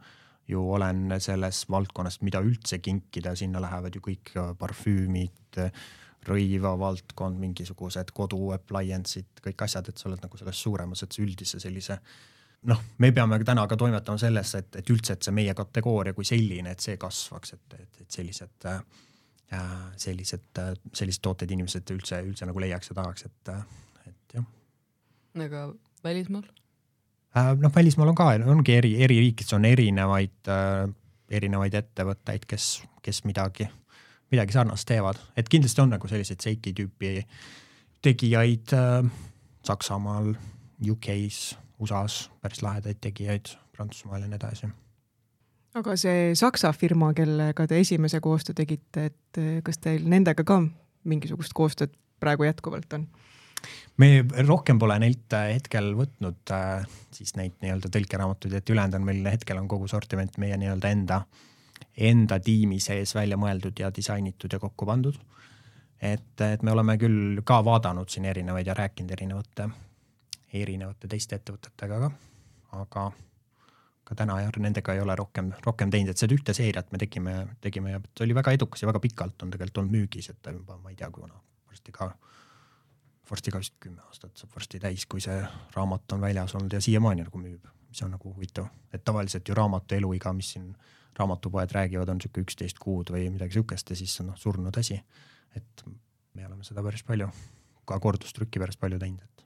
[0.47, 5.59] ju olen selles valdkonnas, mida üldse kinkida, sinna lähevad ju kõik parfüümid,
[6.27, 11.99] rõivavaldkond, mingisugused kodu appliance'id, kõik asjad, et sa oled nagu selles suuremas, et üldise sellise
[11.99, 12.17] äh,
[12.67, 16.27] noh, me peame täna ka toimetama sellesse, et, et üldse, et see meie kategooria kui
[16.27, 18.83] selline, et see kasvaks, et, et, et sellised äh,,
[20.03, 23.53] sellised äh,, sellised tooted inimesed üldse, üldse nagu leiaks ja tahaks, et,
[24.11, 24.47] et jah.
[25.47, 25.67] aga
[26.05, 27.53] välismaal äh,?
[27.63, 30.87] noh, välismaal on ka, ongi eri, eri riikides on erinevaid äh,,
[31.41, 32.71] erinevaid ettevõtteid, kes,
[33.03, 33.69] kes midagi,
[34.35, 37.21] midagi sarnast teevad, et kindlasti on nagu selliseid seiki tüüpi
[38.07, 39.07] tegijaid äh,
[39.67, 40.35] Saksamaal,
[40.79, 44.69] UK-s USA-s päris lahedaid tegijaid, Prantsusmaal ja nii edasi.
[45.77, 50.63] aga see Saksa firma, kellega te esimese koostöö tegite, et eh, kas teil nendega ka
[51.05, 53.07] mingisugust koostööd praegu jätkuvalt on?
[53.97, 59.09] me rohkem pole neilt eh, hetkel võtnud äh, siis neid nii-öelda tõlkeraamatuid, et ülejäänud on
[59.11, 61.23] meil hetkel on kogu sortiment meie nii-öelda enda,
[61.97, 65.19] enda tiimi sees välja mõeldud ja disainitud ja kokku pandud.
[66.01, 69.69] et, et me oleme küll ka vaadanud siin erinevaid ja rääkinud erinevate
[70.53, 72.11] erinevate teiste ettevõtetega ka,
[72.81, 73.07] aga
[74.07, 77.35] ka täna jah, nendega ei ole rohkem, rohkem teinud, et seda ühte seeriat me tegime,
[77.63, 80.79] tegime ja see oli väga edukas ja väga pikalt on tegelikult olnud müügis, et juba
[80.79, 81.35] ma ei tea, kuna
[81.67, 82.13] varsti ka,
[83.31, 85.41] varsti ka vist kümme aastat saab varsti täis, kui see
[85.75, 89.59] raamat on väljas olnud ja siiamaani nagu müüb, mis on nagu huvitav, et tavaliselt ju
[89.59, 90.71] raamatu eluiga, mis siin
[91.19, 95.01] raamatupoed räägivad, on sihuke üksteist kuud või midagi sihukest ja siis on noh surnud asi.
[95.57, 95.87] et
[96.35, 97.31] me oleme seda päris palju,
[97.89, 99.46] ka kordustrükki päris palju teinud, et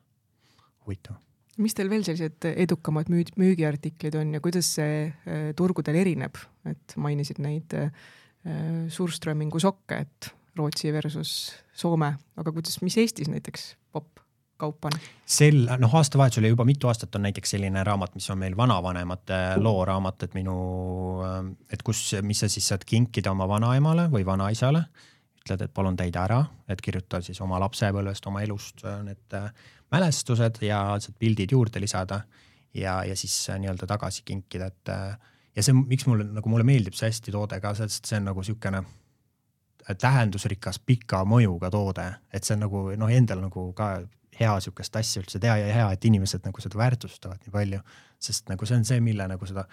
[0.87, 1.19] huvitav.
[1.61, 6.39] mis teil veel sellised edukamad müü-, müügiartiklid on ja kuidas see äh, turgudel erineb,
[6.69, 7.91] et mainisid neid äh,
[8.89, 14.23] Surströmingu sokke, et Rootsi versus Soome, aga kuidas, mis Eestis näiteks popp
[14.61, 14.97] kaup on?
[15.29, 20.27] sel, noh, aastavahetusel juba mitu aastat on näiteks selline raamat, mis on meil vanavanemate looraamat,
[20.27, 20.57] et minu,
[21.27, 21.39] äh,
[21.73, 24.85] et kus, mis sa siis saad kinkida oma vanaemale või vanaisale.
[25.41, 29.37] Ütled, et palun täida ära, et kirjuta siis oma lapsepõlvest, oma elust need
[29.91, 32.21] mälestused ja sealt pildid juurde lisada
[32.75, 35.19] ja, ja siis äh, nii-öelda tagasi kinkida, et äh,
[35.57, 38.45] ja see, miks mulle nagu mulle meeldib see hästi toode ka, sest see on nagu
[38.45, 43.93] äh, tähendusrikas pika mõjuga toode, et see on nagu noh, endal nagu ka
[44.41, 47.81] hea sihukest asja üldse teha ja hea, et inimesed nagu seda väärtustavad nii palju,
[48.19, 49.67] sest nagu see on see, mille nagu seda,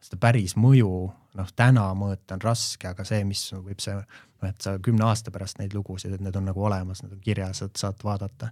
[0.00, 0.90] seda päris mõju
[1.38, 5.32] noh, täna mõõta on raske, aga see, mis võib see noh, et sa kümne aasta
[5.34, 8.50] pärast neid lugusid, et need on nagu olemas, need on kirjas, et saad vaadata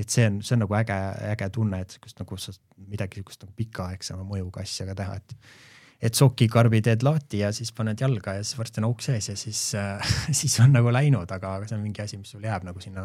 [0.00, 0.96] et see on, see on nagu äge,
[1.32, 2.54] äge tunne, et sihukest nagu sa
[2.88, 5.36] midagi sihukest nagu pikaaegsema mõjuga asja ka teha, et
[6.00, 9.34] et sokikarbi teed laati ja siis paned jalga ja siis varsti on auk sees ja
[9.36, 12.80] siis äh,, siis on nagu läinud, aga see on mingi asi, mis sul jääb nagu
[12.80, 13.04] sinna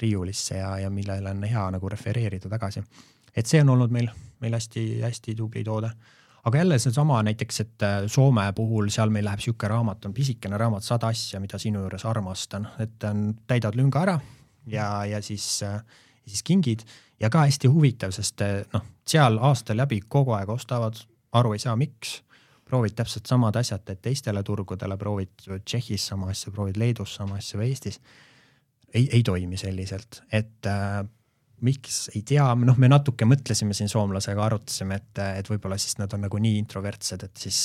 [0.00, 2.82] riiulisse ja, ja millele on hea nagu refereerida tagasi.
[3.36, 5.92] et see on olnud meil, meil hästi-hästi tubli toode.
[6.42, 10.58] Aga jälle seesama näiteks, et äh, Soome puhul seal meil läheb sihuke raamat, on pisikene
[10.58, 13.04] raamat Sada asja, mida sinu juures armastan, et
[13.46, 14.20] täidad lünga ära
[14.66, 15.80] ja, ja siis äh,,
[16.26, 16.80] siis kingid.
[17.20, 20.98] Ja ka hästi huvitav, sest äh, noh, seal aasta läbi kogu aeg ostavad,
[21.32, 22.20] aru ei saa, miks.
[22.72, 27.60] Proovid täpselt samad asjad, teed teistele turgudele, proovid Tšehhis sama asja, proovid Leedus sama asja
[27.60, 28.00] või Eestis.
[28.94, 30.68] ei, ei toimi selliselt, et
[31.62, 36.12] miks, ei tea, noh, me natuke mõtlesime siin soomlasega, arutasime, et, et võib-olla siis nad
[36.16, 37.60] on nagu nii introvertsed, et siis,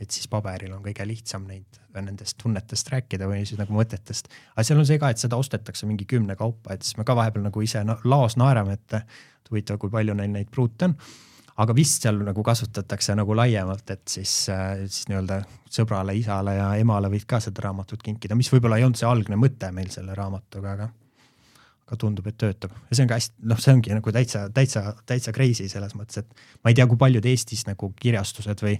[0.00, 4.28] et siis paberil on kõige lihtsam neid, nendest tunnetest rääkida või siis nagu mõtetest.
[4.54, 7.16] aga seal on see ka, et seda ostetakse mingi kümne kaupa, et siis me ka
[7.16, 9.00] vahepeal nagu ise laos naerame, et
[9.50, 10.98] huvitav, kui palju neil neid pruute on
[11.56, 15.40] aga vist seal nagu kasutatakse nagu laiemalt, et siis, siis nii-öelda
[15.72, 19.38] sõbrale, isale ja emale võid ka seda raamatut kinkida, mis võib-olla ei olnud see algne
[19.40, 20.90] mõte meil selle raamatuga, aga
[21.86, 22.72] aga tundub, et töötab.
[22.90, 26.24] Ja see on ka hästi, noh, see ongi nagu täitsa, täitsa, täitsa crazy selles mõttes,
[26.24, 28.74] et ma ei tea, kui paljud Eestis nagu kirjastused või,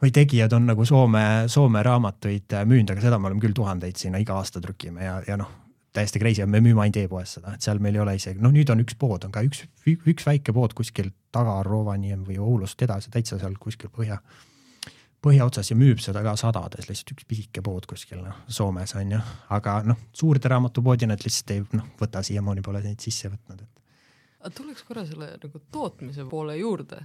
[0.00, 4.22] või tegijad on nagu Soome, Soome raamatuid müünud, aga seda me oleme küll tuhandeid sinna
[4.22, 5.52] iga aasta trükime ja, ja noh,
[5.94, 8.54] täiesti crazy on, me müüme ainult e-poes seda, et seal meil ei ole isegi, noh,
[8.54, 12.80] nüüd on üks pood, on ka üks, üks väike pood kuskil taga Rovaniemi või Oulust
[12.82, 14.18] edasi, täitsa seal kuskil põhja
[15.24, 19.20] põhjaotsas ja müüb seda ka sadades, lihtsalt üks pisike pood kuskil noh, Soomes on ju,
[19.56, 24.50] aga noh, suurde raamatupoodi nad lihtsalt ei noh, võta siiamaani pole neid sisse võtnud, et.
[24.56, 27.00] tuleks korra selle nagu tootmise poole juurde,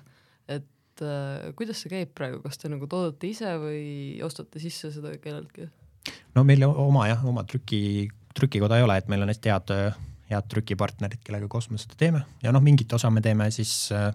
[0.47, 3.83] et äh, kuidas see käib praegu, kas te nagu toodate ise või
[4.25, 5.69] ostate sisse seda kelleltki?
[6.35, 9.73] no meil oma jah, oma trüki, trükikoda ei ole, et meil on hästi head,
[10.29, 14.11] head trükipartnerid, kellega koos me seda teeme ja noh, mingit osa me teeme siis äh,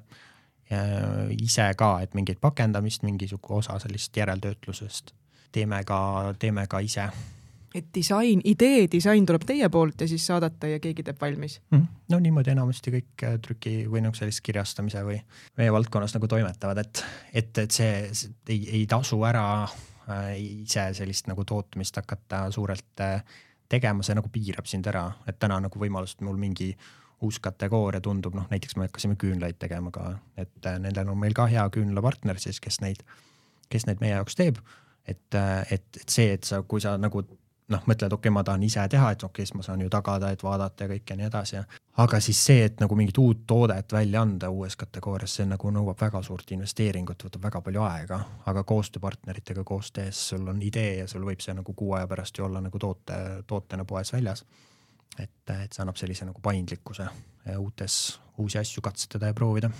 [1.40, 5.14] ise ka, et mingit pakendamist, mingisugune osa sellist järeltöötlusest
[5.54, 7.06] teeme ka, teeme ka ise.
[7.74, 11.78] et disain, idee, disain tuleb teie poolt ja siis saadate ja keegi teeb valmis mm?
[11.78, 11.86] -hmm.
[12.08, 15.18] no niimoodi enamasti kõik äh, trüki või noh, sellist kirjastamise või
[15.58, 20.90] meie valdkonnas nagu toimetavad, et, et, et see, see ei, ei tasu ära äh, ise
[20.94, 23.24] sellist nagu tootmist hakata suurelt äh,
[23.68, 28.02] tegema, see nagu piirab sind ära, et täna nagu võimalust mul mingi äh, uus kategooria
[28.04, 31.64] tundub, noh näiteks me hakkasime küünlaid tegema ka, et äh, nendel on meil ka hea
[31.74, 33.04] küünlapartner siis, kes neid,
[33.72, 34.60] kes neid meie jaoks teeb.
[35.08, 37.24] et, äh, et, et see, et sa, kui sa nagu
[37.72, 39.90] noh, mõtled, okei okay,, ma tahan ise teha, et okei okay,, siis ma saan ju
[39.92, 41.62] tagada, et vaadata ja kõik ja nii edasi.
[42.04, 46.00] aga siis see, et nagu mingit uut toodet välja anda uues kategoorias, see nagu nõuab
[46.00, 51.08] väga suurt investeeringut, võtab väga palju aega, aga koostööpartneritega koos tehes sul on idee ja
[51.08, 54.44] sul võib see nagu kuu aja pärast ju olla nagu toote, tootena poes väljas
[55.18, 57.08] et, et see annab sellise nagu paindlikkuse
[57.58, 57.98] uutes,
[58.40, 59.70] uusi asju katsetada ja proovida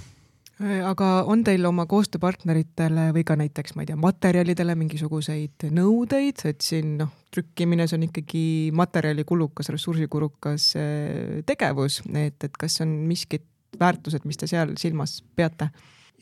[0.63, 6.63] aga on teil oma koostööpartneritele või ka näiteks, ma ei tea, materjalidele mingisuguseid nõudeid, et
[6.63, 8.45] siin noh, trükkimine, see on ikkagi
[8.77, 13.47] materjalikulukas, ressursikulukas eh, tegevus, et, et kas on miskid
[13.81, 15.73] väärtused, mis te seal silmas peate?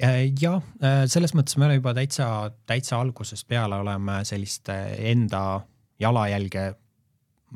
[0.00, 2.26] ja äh, selles mõttes me oleme juba täitsa,
[2.66, 5.60] täitsa algusest peale oleme sellist enda
[6.00, 6.64] jalajälge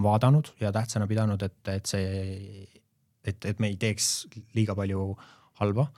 [0.02, 2.66] vaadanud ja tähtsana pidanud, et, et see,
[3.24, 5.14] et, et me ei teeks liiga palju
[5.60, 5.88] halba.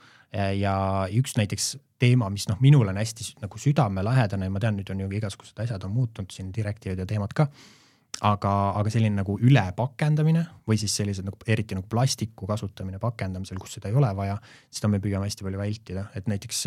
[0.55, 0.73] ja
[1.09, 5.01] üks näiteks teema, mis noh, minul on hästi nagu südamelähedane ja ma tean, nüüd on
[5.03, 7.47] ju igasugused asjad on muutunud siin, direktiivid ja teemad ka.
[8.21, 13.77] aga, aga selline nagu ülepakendamine või siis sellised nagu eriti nagu plastiku kasutamine pakendamisel, kus
[13.77, 14.37] seda ei ole vaja,
[14.69, 16.65] seda me püüame hästi palju vältida, et näiteks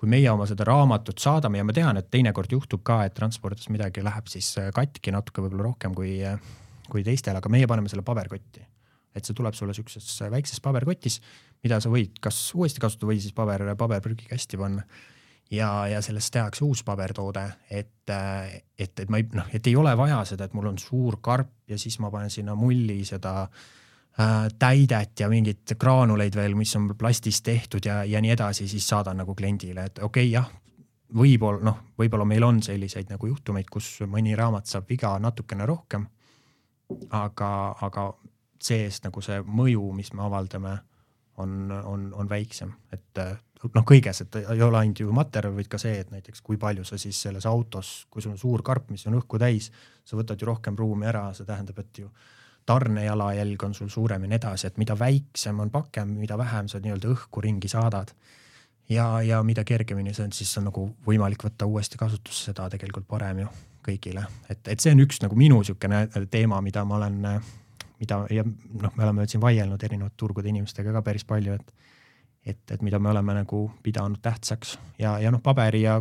[0.00, 3.68] kui meie oma seda raamatut saadame ja ma tean, et teinekord juhtub ka, et transpordis
[3.68, 6.40] midagi läheb siis äh, katki natuke võib-olla rohkem kui, äh,
[6.88, 8.64] kui teistel, aga meie paneme selle paberkotti.
[9.10, 11.18] et see tuleb sulle siukses äh, väikses paberkotis,
[11.66, 14.86] mida sa võid kas uuesti kasutada või siis paber, paberprügikasti panna.
[15.50, 18.14] ja, ja sellest tehakse uus pabertoode, et,
[18.78, 21.52] et, et ma ei, noh, et ei ole vaja seda, et mul on suur karp
[21.68, 23.68] ja siis ma panen sinna mulli seda äh,
[24.58, 29.22] täidet ja mingeid graanuleid veel, mis on plastist tehtud ja, ja nii edasi, siis saadan
[29.22, 30.50] nagu kliendile, et okei okay,, jah,
[31.16, 36.06] võib-olla noh, võib-olla meil on selliseid nagu juhtumeid, kus mõni raamat saab viga natukene rohkem.
[37.10, 37.50] aga,
[37.86, 38.08] aga
[38.60, 40.78] see-eest nagu see mõju, mis me avaldame,
[41.40, 43.20] on, on, on väiksem, et
[43.62, 46.84] noh, kõiges, et ei ole ainult ju materjal, vaid ka see, et näiteks kui palju
[46.84, 49.70] sa siis selles autos, kui sul on suur karp, mis on õhku täis,
[50.04, 52.10] sa võtad ju rohkem ruumi ära, see tähendab, et ju
[52.70, 56.78] tarnejalajälg on sul suurem ja nii edasi, et mida väiksem on pakem, mida vähem sa
[56.78, 58.12] nii-öelda õhku ringi saadad.
[58.88, 63.08] ja, ja mida kergemini see on, siis on nagu võimalik võtta uuesti kasutusse, seda tegelikult
[63.10, 63.48] parem ju
[63.86, 67.18] kõigile, et, et see on üks nagu minu niisugune teema, mida ma olen,
[68.02, 71.74] mida ja noh, me oleme siin vaielnud erinevate turgude inimestega ka päris palju, et
[72.46, 75.98] et, et mida me oleme nagu pidanud tähtsaks ja, ja noh, paberi ja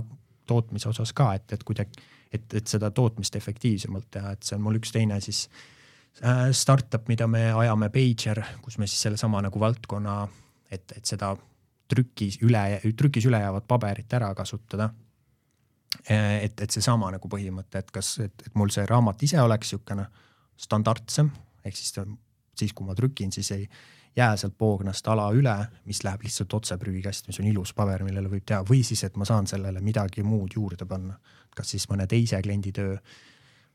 [0.48, 4.64] tootmise osas ka, et, et kuidagi, et, et seda tootmist efektiivsemalt teha, et see on
[4.64, 5.79] mul üks teine siis äh,
[6.52, 10.16] startup, mida me ajame, Pager, kus me siis sellesama nagu valdkonna,
[10.72, 11.32] et, et seda
[11.90, 12.64] trükis üle,
[12.98, 14.90] trükis üle jäävat paberit ära kasutada.
[16.10, 20.06] et, et seesama nagu põhimõte, et kas, et, et mul see raamat ise oleks niisugune
[20.60, 21.32] standardsem,
[21.66, 22.04] ehk siis ta,
[22.60, 23.66] siis kui ma trükin, siis ei
[24.16, 28.30] jää sealt poognast ala üle, mis läheb lihtsalt otse prügikasti, mis on ilus paber, millele
[28.32, 31.18] võib teha või siis, et ma saan sellele midagi muud juurde panna.
[31.56, 32.96] kas siis mõne teise kliendi töö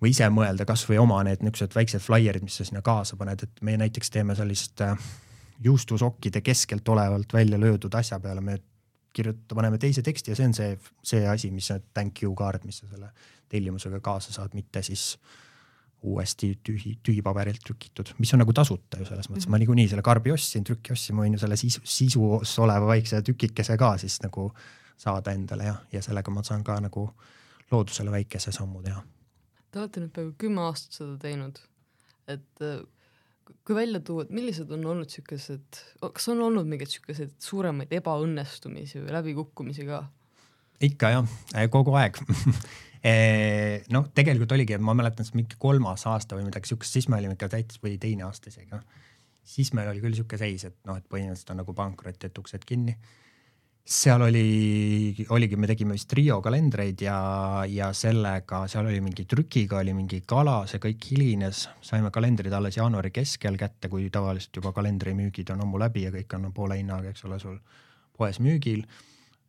[0.04, 3.62] või ise mõelda kasvõi oma need niisugused väiksed flaierid, mis sa sinna kaasa paned, et
[3.64, 4.98] me näiteks teeme sellist äh,
[5.64, 8.58] juustusokkide keskelt olevalt välja löödud asja peale, me
[9.16, 12.66] kirjuta-, paneme teise teksti ja see on see, see asi, mis on thank you kaart,
[12.68, 13.10] mis sa selle
[13.48, 15.14] tellimusega kaasa saad, mitte siis
[16.04, 19.56] uuesti tühi, tühipaberilt trükitud, mis on nagu tasuta ju selles mõttes mm, -hmm.
[19.56, 23.22] ma niikuinii selle karbi ostsin, trükki ostsin, ma võin ju selle sisu, sisus oleva väikse
[23.22, 24.50] tükikese ka siis nagu
[24.96, 27.08] saada endale ja, ja sellega ma saan ka nagu
[27.70, 29.02] loodusele väikese sammu teha.
[29.74, 31.56] Te olete nüüd peaaegu kümme aastat seda teinud,
[32.30, 32.64] et
[33.66, 39.02] kui välja tuua, et millised on olnud siukesed, kas on olnud mingeid siukeseid suuremaid ebaõnnestumisi
[39.02, 40.04] või läbikukkumisi ka?
[40.84, 41.38] ikka jah,
[41.74, 42.20] kogu aeg.
[43.04, 47.18] Eh, noh, tegelikult oligi, ma mäletan, et mingi kolmas aasta või midagi siukest, siis me
[47.18, 48.78] olime ikka täitsa või teine aasta isegi,
[49.44, 52.64] siis meil oli küll siuke seis, et noh, et põhimõtteliselt on nagu pankrot, et uksed
[52.64, 52.94] kinni
[53.84, 57.18] seal oli, oligi, me tegime vist trio kalendreid ja,
[57.68, 62.78] ja sellega, seal oli mingi trükiga oli mingi kala, see kõik hilines, saime kalendrid alles
[62.80, 67.12] jaanuari keskel kätte, kui tavaliselt juba kalendrimüügid on ammu läbi ja kõik on poole hinnaga,
[67.12, 67.60] eks ole, sul
[68.16, 68.86] poes müügil.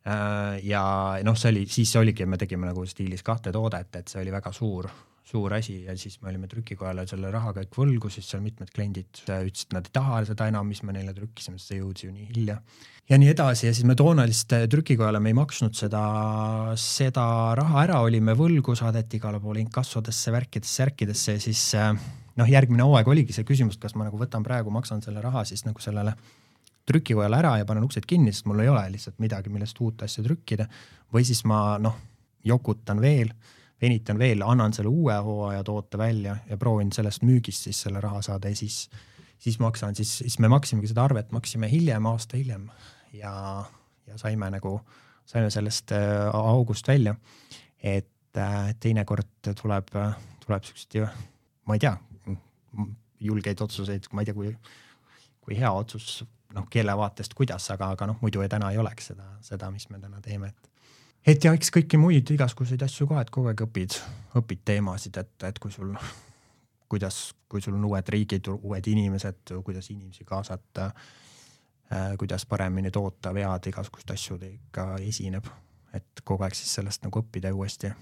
[0.06, 0.84] Äh, ja
[1.24, 4.52] noh, see oli, siis oligi, me tegime nagu stiilis kahte toodet, et see oli väga
[4.52, 4.92] suur
[5.26, 9.08] suur asi ja siis me olime trükikojale selle raha kõik võlgu, siis seal mitmed kliendid
[9.24, 12.12] ütlesid, et nad ei taha seda enam, mis me neile trükkisime, sest see jõudis ju
[12.14, 12.60] nii hilja.
[13.10, 16.04] ja nii edasi ja siis me toona lihtsalt trükikojale me ei maksnud seda,
[16.78, 17.26] seda
[17.58, 23.10] raha ära, olime võlgu, saadeti igale poole inkassodesse, värkidesse, särkidesse ja siis noh, järgmine hooaeg
[23.10, 26.14] oligi see küsimus, kas ma nagu võtan praegu, maksan selle raha siis nagu sellele
[26.86, 30.22] trükikojale ära ja panen uksed kinni, sest mul ei ole lihtsalt midagi, millest uut asja
[30.22, 30.68] trükkida
[31.10, 31.98] või siis ma noh,
[32.46, 33.34] jokutan veel
[33.82, 38.22] venitan veel, annan selle uue hooaja toote välja ja proovin sellest müügist siis selle raha
[38.24, 38.86] saada ja siis,
[39.38, 42.68] siis maksan, siis, siis me maksimegi seda arvet, maksime hiljem, aasta hiljem
[43.12, 43.34] ja,
[44.06, 44.78] ja saime nagu,
[45.28, 47.16] saime sellest äh, august välja.
[47.82, 49.92] et äh, teinekord tuleb,
[50.46, 51.04] tuleb siukseid,
[51.66, 51.96] ma ei tea,
[53.20, 54.54] julgeid otsuseid, ma ei tea, kui,
[55.40, 56.24] kui hea otsus
[56.56, 60.00] noh, kelle vaatest, kuidas, aga, aga noh, muidu täna ei oleks seda, seda, mis me
[60.02, 60.70] täna teeme, et
[61.26, 63.98] et ja eks kõiki muid igasuguseid asju ka, et kogu aeg õpid,
[64.38, 65.92] õpid teemasid, et, et kui sul,
[66.92, 73.34] kuidas, kui sul on uued riigid, uued inimesed, kuidas inimesi kaasata äh,, kuidas paremini toota,
[73.34, 75.46] vead, igasuguseid asju ikka esineb,
[75.96, 77.92] et kogu aeg siis sellest nagu õppida ja uuesti,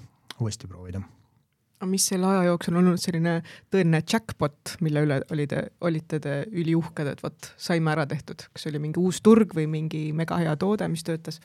[0.41, 1.03] uuesti proovida.
[1.81, 3.33] Aga mis selle aja jooksul on olnud selline
[3.73, 8.69] tõeline jackpot, mille üle oli te, olite te üliuhked, et vot saime ära tehtud, kas
[8.71, 11.41] oli mingi uus turg või mingi megahea toode, mis töötas?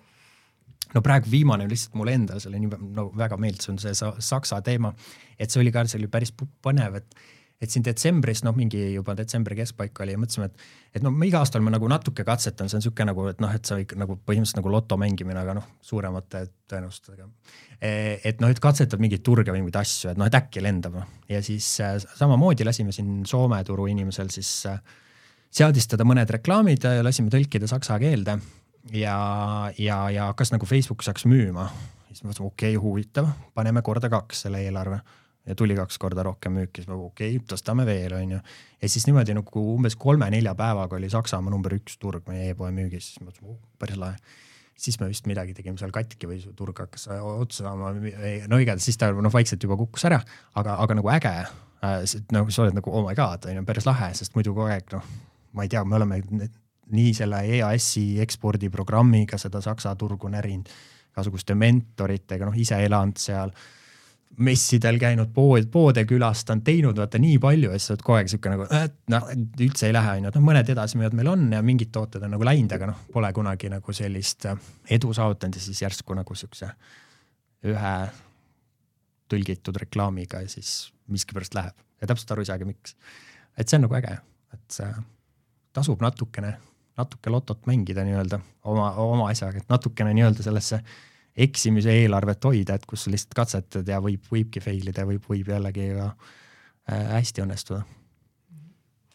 [0.95, 4.93] No praegu viimane lihtsalt mulle endale selle nii no, väga meeldis, on see Saksa teema,
[5.39, 7.21] et see oli ka, see oli päris põnev, et
[7.59, 10.61] et siin detsembris, noh, mingi juba detsembri keskpaik oli ja mõtlesime, et,
[10.95, 13.67] et no iga aastal ma nagu natuke katsetan, see on niisugune nagu, et noh, et
[13.67, 17.27] sa ikka nagu põhimõtteliselt nagu loto mängimine, aga noh, suuremate tõenäosustega.
[17.75, 17.91] E,
[18.31, 21.11] et noh, et katsetad mingeid turge või mingeid asju, et noh, et äkki lendab noh.
[21.27, 24.79] ja siis äh, samamoodi lasime siin Soome turu inimesel siis äh,
[25.51, 28.39] seadistada mõned reklaamid, lasime tõlkida saksa keelde
[28.93, 29.17] ja,
[29.77, 31.69] ja, ja hakkas nagu Facebook saaks müüma.
[32.09, 34.99] siis ma mõtlesin, okei okay,, huvitav, paneme korda kaks selle eelarve
[35.49, 38.41] ja tuli kaks korda rohkem müüki, siis ma okei okay,, tõstame veel, onju.
[38.81, 43.11] ja siis niimoodi nagu umbes kolme-nelja päevaga oli Saksamaa number üks turg meie e-poe müügis,
[43.11, 44.37] siis ma mõtlesin oh,, päris lahe.
[44.79, 47.93] siis me vist midagi tegime seal katki või turg hakkas otsa saama,
[48.47, 50.21] no igatahes siis ta noh, vaikselt juba kukkus ära,
[50.59, 51.99] aga, aga nagu äge äh,.
[52.35, 55.13] nagu sa oled nagu oh my god, onju, päris lahe, sest muidu kogu aeg noh,
[55.53, 56.21] ma ei tea, me oleme
[56.95, 60.69] nii selle EAS-i ekspordiprogrammiga seda Saksa turgu närinud,
[61.11, 63.51] igasuguste mentoritega, noh ise elanud seal,
[64.39, 68.51] messidel käinud, pood, poode külastanud, teinud vaata nii palju ja siis oled kogu aeg sihuke
[68.53, 69.25] nagu, et noh,
[69.65, 72.47] üldse ei lähe, onju, et noh, mõned edasimüüjad meil on ja mingid tooted on nagu
[72.47, 74.47] läinud, aga noh, pole kunagi nagu sellist
[74.97, 76.69] edu saavutanud ja siis järsku nagu siukse
[77.67, 77.95] ühe
[79.29, 82.95] tõlgitud reklaamiga ja siis miskipärast läheb ja täpselt aru ei saagi, miks.
[83.57, 84.15] et see on nagu äge,
[84.55, 84.89] et see
[85.75, 86.55] tasub natukene
[86.99, 90.81] natuke lotot mängida nii-öelda oma, oma asjaga, et natukene nii-öelda sellesse
[91.39, 95.91] eksimise eelarvet hoida, et kus lihtsalt katsetad ja võib, võibki fail ida, võib, võib jällegi
[95.95, 97.85] ka äh, hästi õnnestuda.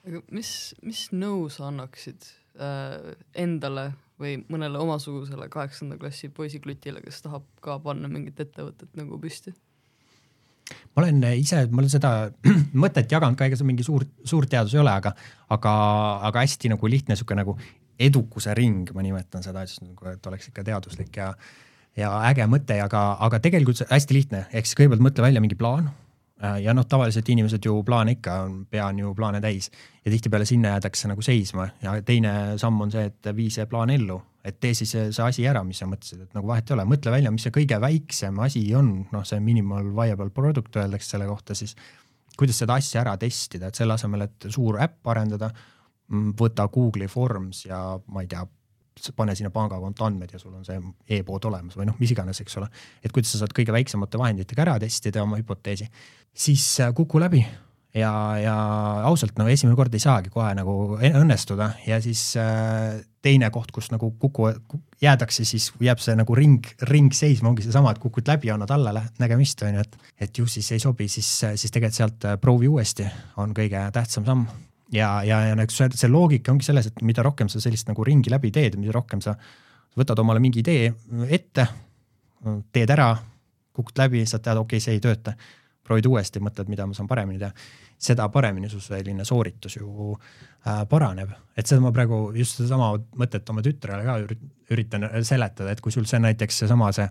[0.06, 0.50] aga mis,
[0.82, 2.26] mis nõu sa annaksid
[2.56, 3.12] äh,
[3.44, 9.54] endale või mõnele omasugusele kaheksanda klassi poisiklutile, kes tahab ka panna mingit ettevõtet nagu püsti?
[10.94, 12.12] Ma olen ise, ma olen seda
[12.84, 15.14] mõtet jaganud ka, ega see mingi suur, suur teadus ei ole, aga,
[15.54, 15.74] aga,
[16.30, 17.56] aga hästi nagu lihtne sihuke nagu
[18.00, 21.32] edukuse ring, ma nimetan seda siis nagu, et oleks ikka teaduslik ja
[21.98, 25.92] ja äge mõte, aga, aga tegelikult hästi lihtne, ehk siis kõigepealt mõtle välja mingi plaan.
[26.42, 28.38] Äh, ja noh, tavaliselt inimesed ju plaane ikka,
[28.70, 29.70] pea on ju plaane täis.
[30.04, 31.68] Ja tihtipeale sinna jäädakse nagu seisma.
[31.82, 35.24] Ja teine samm on see, et vii see plaan ellu, et tee siis see, see
[35.24, 37.78] asi ära, mis sa mõtlesid, et nagu vahet ei ole, mõtle välja, mis see kõige
[37.80, 41.76] väiksem asi on, noh, see minimal viable product öeldakse selle kohta siis.
[42.36, 45.52] kuidas seda asja ära testida, et selle asemel, et suur äpp arendada,
[46.10, 47.80] mm, võta Google'i Forms ja
[48.10, 48.42] ma ei tea,
[49.16, 50.76] pane sinna pangakonto andmed ja sul on see
[51.16, 52.68] e-pood olemas või noh, mis iganes, eks ole.
[53.02, 55.88] et kuidas sa saad kõige väiksemate vahenditega ära testida oma hüpoteesi
[56.34, 57.44] siis äh, kuku läbi
[57.94, 58.54] ja, ja
[59.08, 63.90] ausalt no esimene kord ei saagi kohe nagu õnnestuda ja siis äh, teine koht, kus
[63.92, 64.50] nagu kuku
[65.02, 69.04] jäädakse, siis jääb see nagu ring, ring seisma, ongi seesama, et kukud läbi, annad alla,
[69.22, 72.70] nägemist on ju, et, et ju siis ei sobi, siis, siis tegelikult sealt äh, proovi
[72.70, 73.06] uuesti
[73.42, 74.46] on kõige tähtsam samm.
[74.92, 78.04] ja, ja, ja eks see, see loogika ongi selles, et mida rohkem sa sellist nagu
[78.04, 79.36] ringi läbi teed, mida rohkem sa
[79.94, 80.90] võtad omale mingi idee
[81.30, 81.68] ette,
[82.74, 83.12] teed ära,
[83.74, 85.38] kukud läbi, sa tead, okei okay,, see ei tööta
[85.84, 87.52] proovid uuesti, mõtled, mida ma saan paremini teha,
[88.08, 91.30] seda paremini su selline sooritus ju äh, paraneb.
[91.56, 94.18] et seda ma praegu just sedasama mõtet oma tütrele ka
[94.74, 97.08] üritan seletada, et kui sul see näiteks seesama see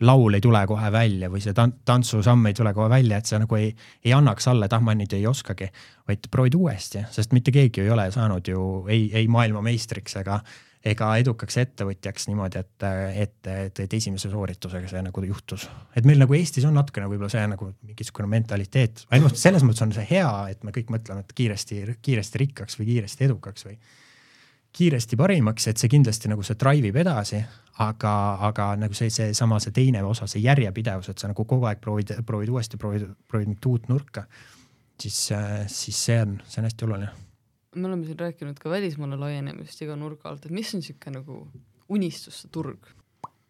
[0.00, 3.56] laul ei tule kohe välja või see tantsusamm ei tule kohe välja, et sa nagu
[3.56, 3.70] ei,
[4.04, 5.70] ei annaks alla, et ah, ma nüüd ei oskagi,
[6.08, 8.62] vaid proovid uuesti, sest mitte keegi ei ole saanud ju
[8.92, 10.42] ei, ei maailmameistriks ega
[10.86, 12.86] ega edukaks ettevõtjaks niimoodi, et,
[13.24, 15.66] et, et, et esimese sooritusega see nagu juhtus.
[15.96, 19.94] et meil nagu Eestis on natukene võib-olla see nagu mingisugune mentaliteet, ainult selles mõttes on
[19.96, 23.78] see hea, et me kõik mõtleme, et kiiresti, kiiresti rikkaks või kiiresti edukaks või
[24.76, 27.40] kiiresti parimaks, et see kindlasti nagu see drive ib edasi,
[27.82, 28.14] aga,
[28.50, 32.18] aga nagu see, seesama, see teine osa, see järjepidevus, et sa nagu kogu aeg proovid,
[32.28, 34.26] proovid uuesti, proovid, proovid mingit uut nurka,
[35.00, 35.30] siis,
[35.72, 37.14] siis see on, see on hästi oluline
[37.76, 41.42] me oleme siin rääkinud ka välismaale laienemist iga nurga alt, et mis on sihuke nagu
[41.88, 42.88] unistuste turg?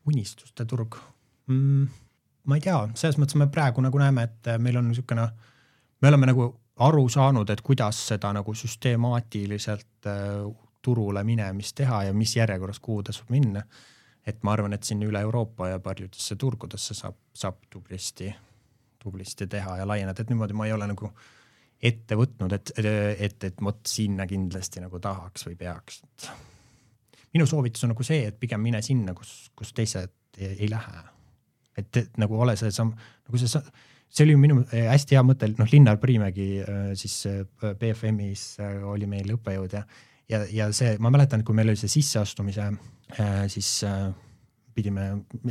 [0.06, 0.98] unistuste turg
[1.46, 1.88] mm,?
[2.44, 5.26] ma ei tea, selles mõttes me praegu nagu näeme, et meil on niisugune,
[6.02, 6.48] me oleme nagu
[6.86, 10.46] aru saanud, et kuidas seda nagu süstemaatiliselt äh,
[10.82, 13.64] turule minemist teha ja mis järjekorras, kuhu tasub minna.
[14.26, 18.32] et ma arvan, et siin üle Euroopa ja paljudesse turgudesse saab, saab tublisti,
[18.98, 21.35] tublisti teha ja laieneda, et niimoodi ma ei ole nagu äh,
[21.82, 26.00] ette võtnud, et, et, et vot sinna kindlasti nagu tahaks või peaks.
[27.34, 31.04] minu soovitus on nagu see, et pigem mine sinna, kus, kus teised ei, ei lähe.
[31.76, 32.94] et, et nagu ole see samm,
[33.28, 33.60] nagu see,
[34.08, 37.26] see oli minu hästi hea mõte, noh, Linnar Priimägi eh, siis
[37.60, 39.84] BFM-is eh, oli meil õppejõud ja,
[40.32, 42.70] ja, ja see, ma mäletan, et kui meil oli see sisseastumise,
[43.52, 43.68] siis
[44.74, 45.04] pidime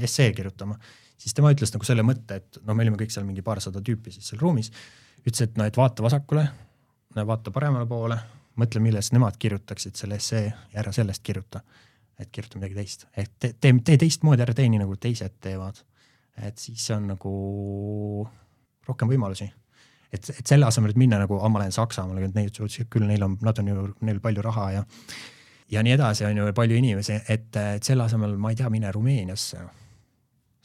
[0.04, 0.76] essee kirjutama,
[1.18, 4.12] siis tema ütles nagu selle mõtte, et noh, me olime kõik seal mingi paarsada tüüpi
[4.12, 4.74] siis seal ruumis
[5.26, 6.46] ütles, et no, et vaata vasakule,
[7.16, 8.18] vaata paremale poole,
[8.62, 11.62] mõtle, millest nemad kirjutaksid selle essee ja ära sellest kirjuta.
[12.20, 15.82] et kirjuta midagi teist, et tee, tee, tee teistmoodi, ära tee nii nagu teised teevad.
[16.38, 17.36] et siis on nagu
[18.88, 19.50] rohkem võimalusi.
[20.12, 22.60] et, et selle asemel, et minna nagu, ma lähen Saksamaale, neid
[22.90, 24.84] küll neil on, nad on ju, neil palju raha ja
[25.72, 28.92] ja nii edasi, on ju palju inimesi, et, et selle asemel ma ei tea, mine
[28.92, 29.64] Rumeeniasse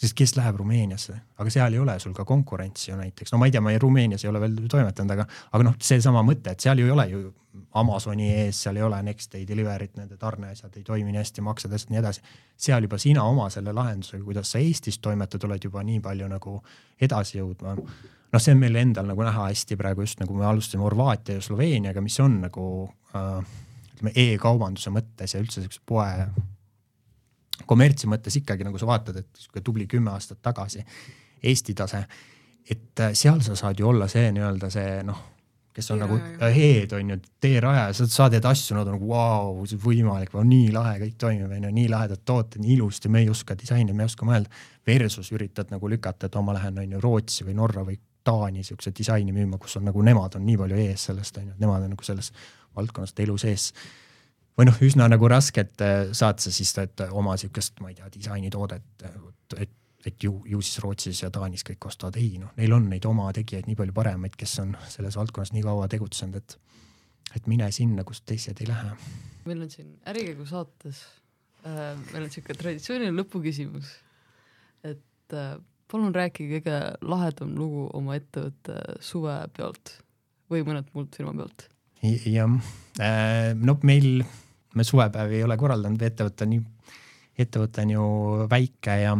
[0.01, 3.49] sest kes läheb Rumeeniasse, aga seal ei ole sul ka konkurentsi ju näiteks, no ma
[3.49, 6.65] ei tea, ma ei, Rumeenias ei ole veel toimetanud, aga, aga noh, seesama mõte, et
[6.65, 7.23] seal ju ei ole ju
[7.77, 11.75] Amazoni ees, seal ei ole next day delivery't, nende tarneasjad ei toimi nii hästi, maksed,
[11.75, 12.23] asjad, nii edasi.
[12.61, 16.57] seal juba sina oma selle lahendusega, kuidas sa Eestis toimetad, oled juba nii palju nagu
[17.01, 17.75] edasi jõudma.
[17.77, 21.45] noh, see on meil endal nagu näha hästi praegu just nagu me alustasime Horvaatia ja
[21.45, 22.65] Sloveeniaga, mis on nagu
[23.15, 23.45] äh,
[23.97, 26.09] ütleme e-kaubanduse mõttes ja üldse siukse poe
[27.67, 30.85] kommertsi mõttes ikkagi nagu sa vaatad, et sihuke tubli kümme aastat tagasi
[31.43, 32.05] Eesti tase,
[32.71, 35.23] et äh, seal sa saad ju olla see nii-öelda see noh,
[35.73, 39.55] kes on nagu head on ju, teerajaja, sa saad neid asju, nad on nagu vau
[39.55, 43.09] wow,, see on võimalik, nii lahe, kõik toimib, on ju, nii lahedad tooted, nii ilusti,
[43.09, 44.51] me ei oska disaini, me ei oska mõelda.
[44.87, 48.93] Versus üritad nagu lükata, et ma lähen on ju Rootsi või Norra või Taani siukse
[48.97, 51.95] disaini müüma, kus on nagu nemad on nii palju ees sellest on ju, nemad on
[51.95, 52.33] nagu selles
[52.77, 53.71] valdkonnas elu sees
[54.59, 57.99] või noh, üsna nagu raske, et äh, saad sa siis et oma sihukest, ma ei
[57.99, 59.07] tea, disainitoodet,
[59.59, 59.77] et,
[60.07, 63.31] et ju, ju siis Rootsis ja Taanis kõik ostavad, ei noh, neil on neid oma
[63.37, 66.59] tegijaid nii palju paremaid, kes on selles valdkonnas nii kaua tegutsenud, et,
[67.37, 68.95] et mine sinna, kus teised ei lähe.
[69.49, 71.03] meil on siin Ärikäigu saates
[71.65, 73.97] äh,, meil on sihuke traditsiooniline lõpuküsimus,
[74.85, 75.57] et äh,
[75.91, 79.97] palun rääkige kõige lahedam lugu oma ettevõtte suvepeolt
[80.51, 81.69] või mõnelt muult firma pealt
[82.03, 82.51] jah,
[83.01, 84.23] äh, no meil,
[84.75, 86.63] me suvepäevi ei ole korraldanud, ettevõte on nii,
[87.41, 88.07] ettevõte on ju
[88.51, 89.15] väike ja,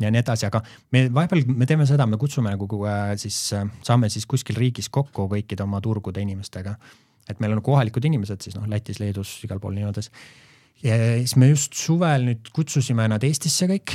[0.00, 0.62] ja nii edasi, aga
[0.94, 4.90] me vahepeal, me teeme seda, me kutsume nagu äh, siis, äh, saame siis kuskil riigis
[4.92, 6.76] kokku kõikide oma turgude inimestega.
[7.30, 10.06] et meil on kohalikud inimesed siis noh, Lätis, Leedus, igal pool niimoodi
[10.82, 13.94] ja siis me just suvel nüüd kutsusime nad Eestisse kõik,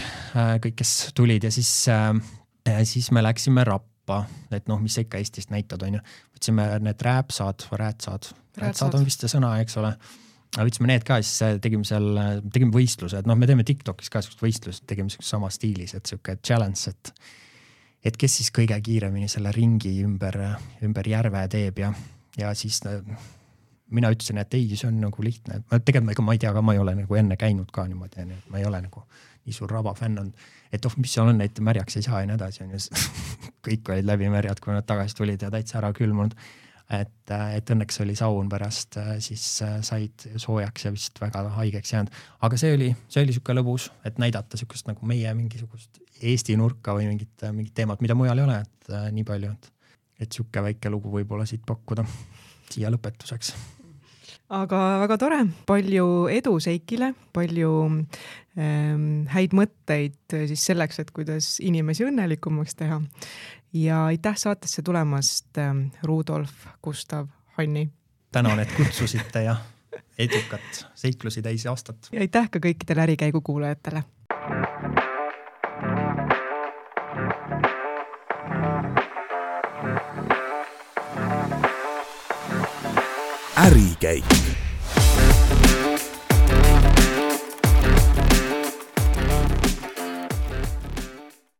[0.63, 1.71] kõik, kes tulid ja siis,
[2.85, 3.65] siis me läksime
[4.05, 5.99] Rappa, et noh, mis sa ikka Eestist näitad, onju.
[6.35, 8.27] võtsime need rääpsad, räätsad,
[8.61, 9.95] räätsad on vist see sõna, eks ole.
[10.55, 12.05] Võtsime need ka, siis tegime seal,
[12.53, 16.37] tegime võistlused, noh, me teeme Tiktokis ka siukest võistlust, tegime siukest sama stiilis, et sihuke
[16.45, 17.13] challenge, et
[18.05, 20.37] et kes siis kõige kiiremini selle ringi ümber,
[20.85, 21.89] ümber järve teeb ja,
[22.37, 22.77] ja siis
[23.89, 26.51] mina ütlesin, et ei, see on nagu lihtne, et ma tegelikult ega ma ei tea
[26.53, 29.01] ka, ma ei ole nagu enne käinud ka niimoodi onju, et ma ei ole nagu
[29.45, 30.45] nii suur Raba fänn olnud.
[30.73, 32.81] et oh, mis seal on, et märjaks ei saa ja nii edasi onju
[33.67, 36.35] kõik olid läbi märjad, kui nad tagasi tulid ja täitsa ära külmunud.
[36.93, 42.59] et, et õnneks oli saun pärast siis said soojaks ja vist väga haigeks jäänud, aga
[42.61, 47.09] see oli, see oli sihuke lõbus, et näidata sihukest nagu meie mingisugust Eesti nurka või
[47.09, 49.71] mingit, mingit teemat, mida mujal ei ole, et nii palju, et,
[50.23, 52.05] et sihuke väike lugu võib-olla siit pakkuda
[52.71, 53.53] siia lõpetuseks.
[54.53, 57.71] Aga väga tore, palju edu Seikile, palju
[58.59, 63.01] ähm, häid mõtteid siis selleks, et kuidas inimesi õnnelikumaks teha.
[63.73, 67.27] ja aitäh saatesse tulemast ähm,, Rudolf, Gustav,
[67.57, 67.89] Hanni.
[68.31, 69.57] tänan, et kutsusite ja
[70.17, 72.09] edukat seiklusi täis aastat.
[72.11, 74.03] ja aitäh ka kõikidele Ärikäigu kuulajatele
[83.65, 84.44] ärikäik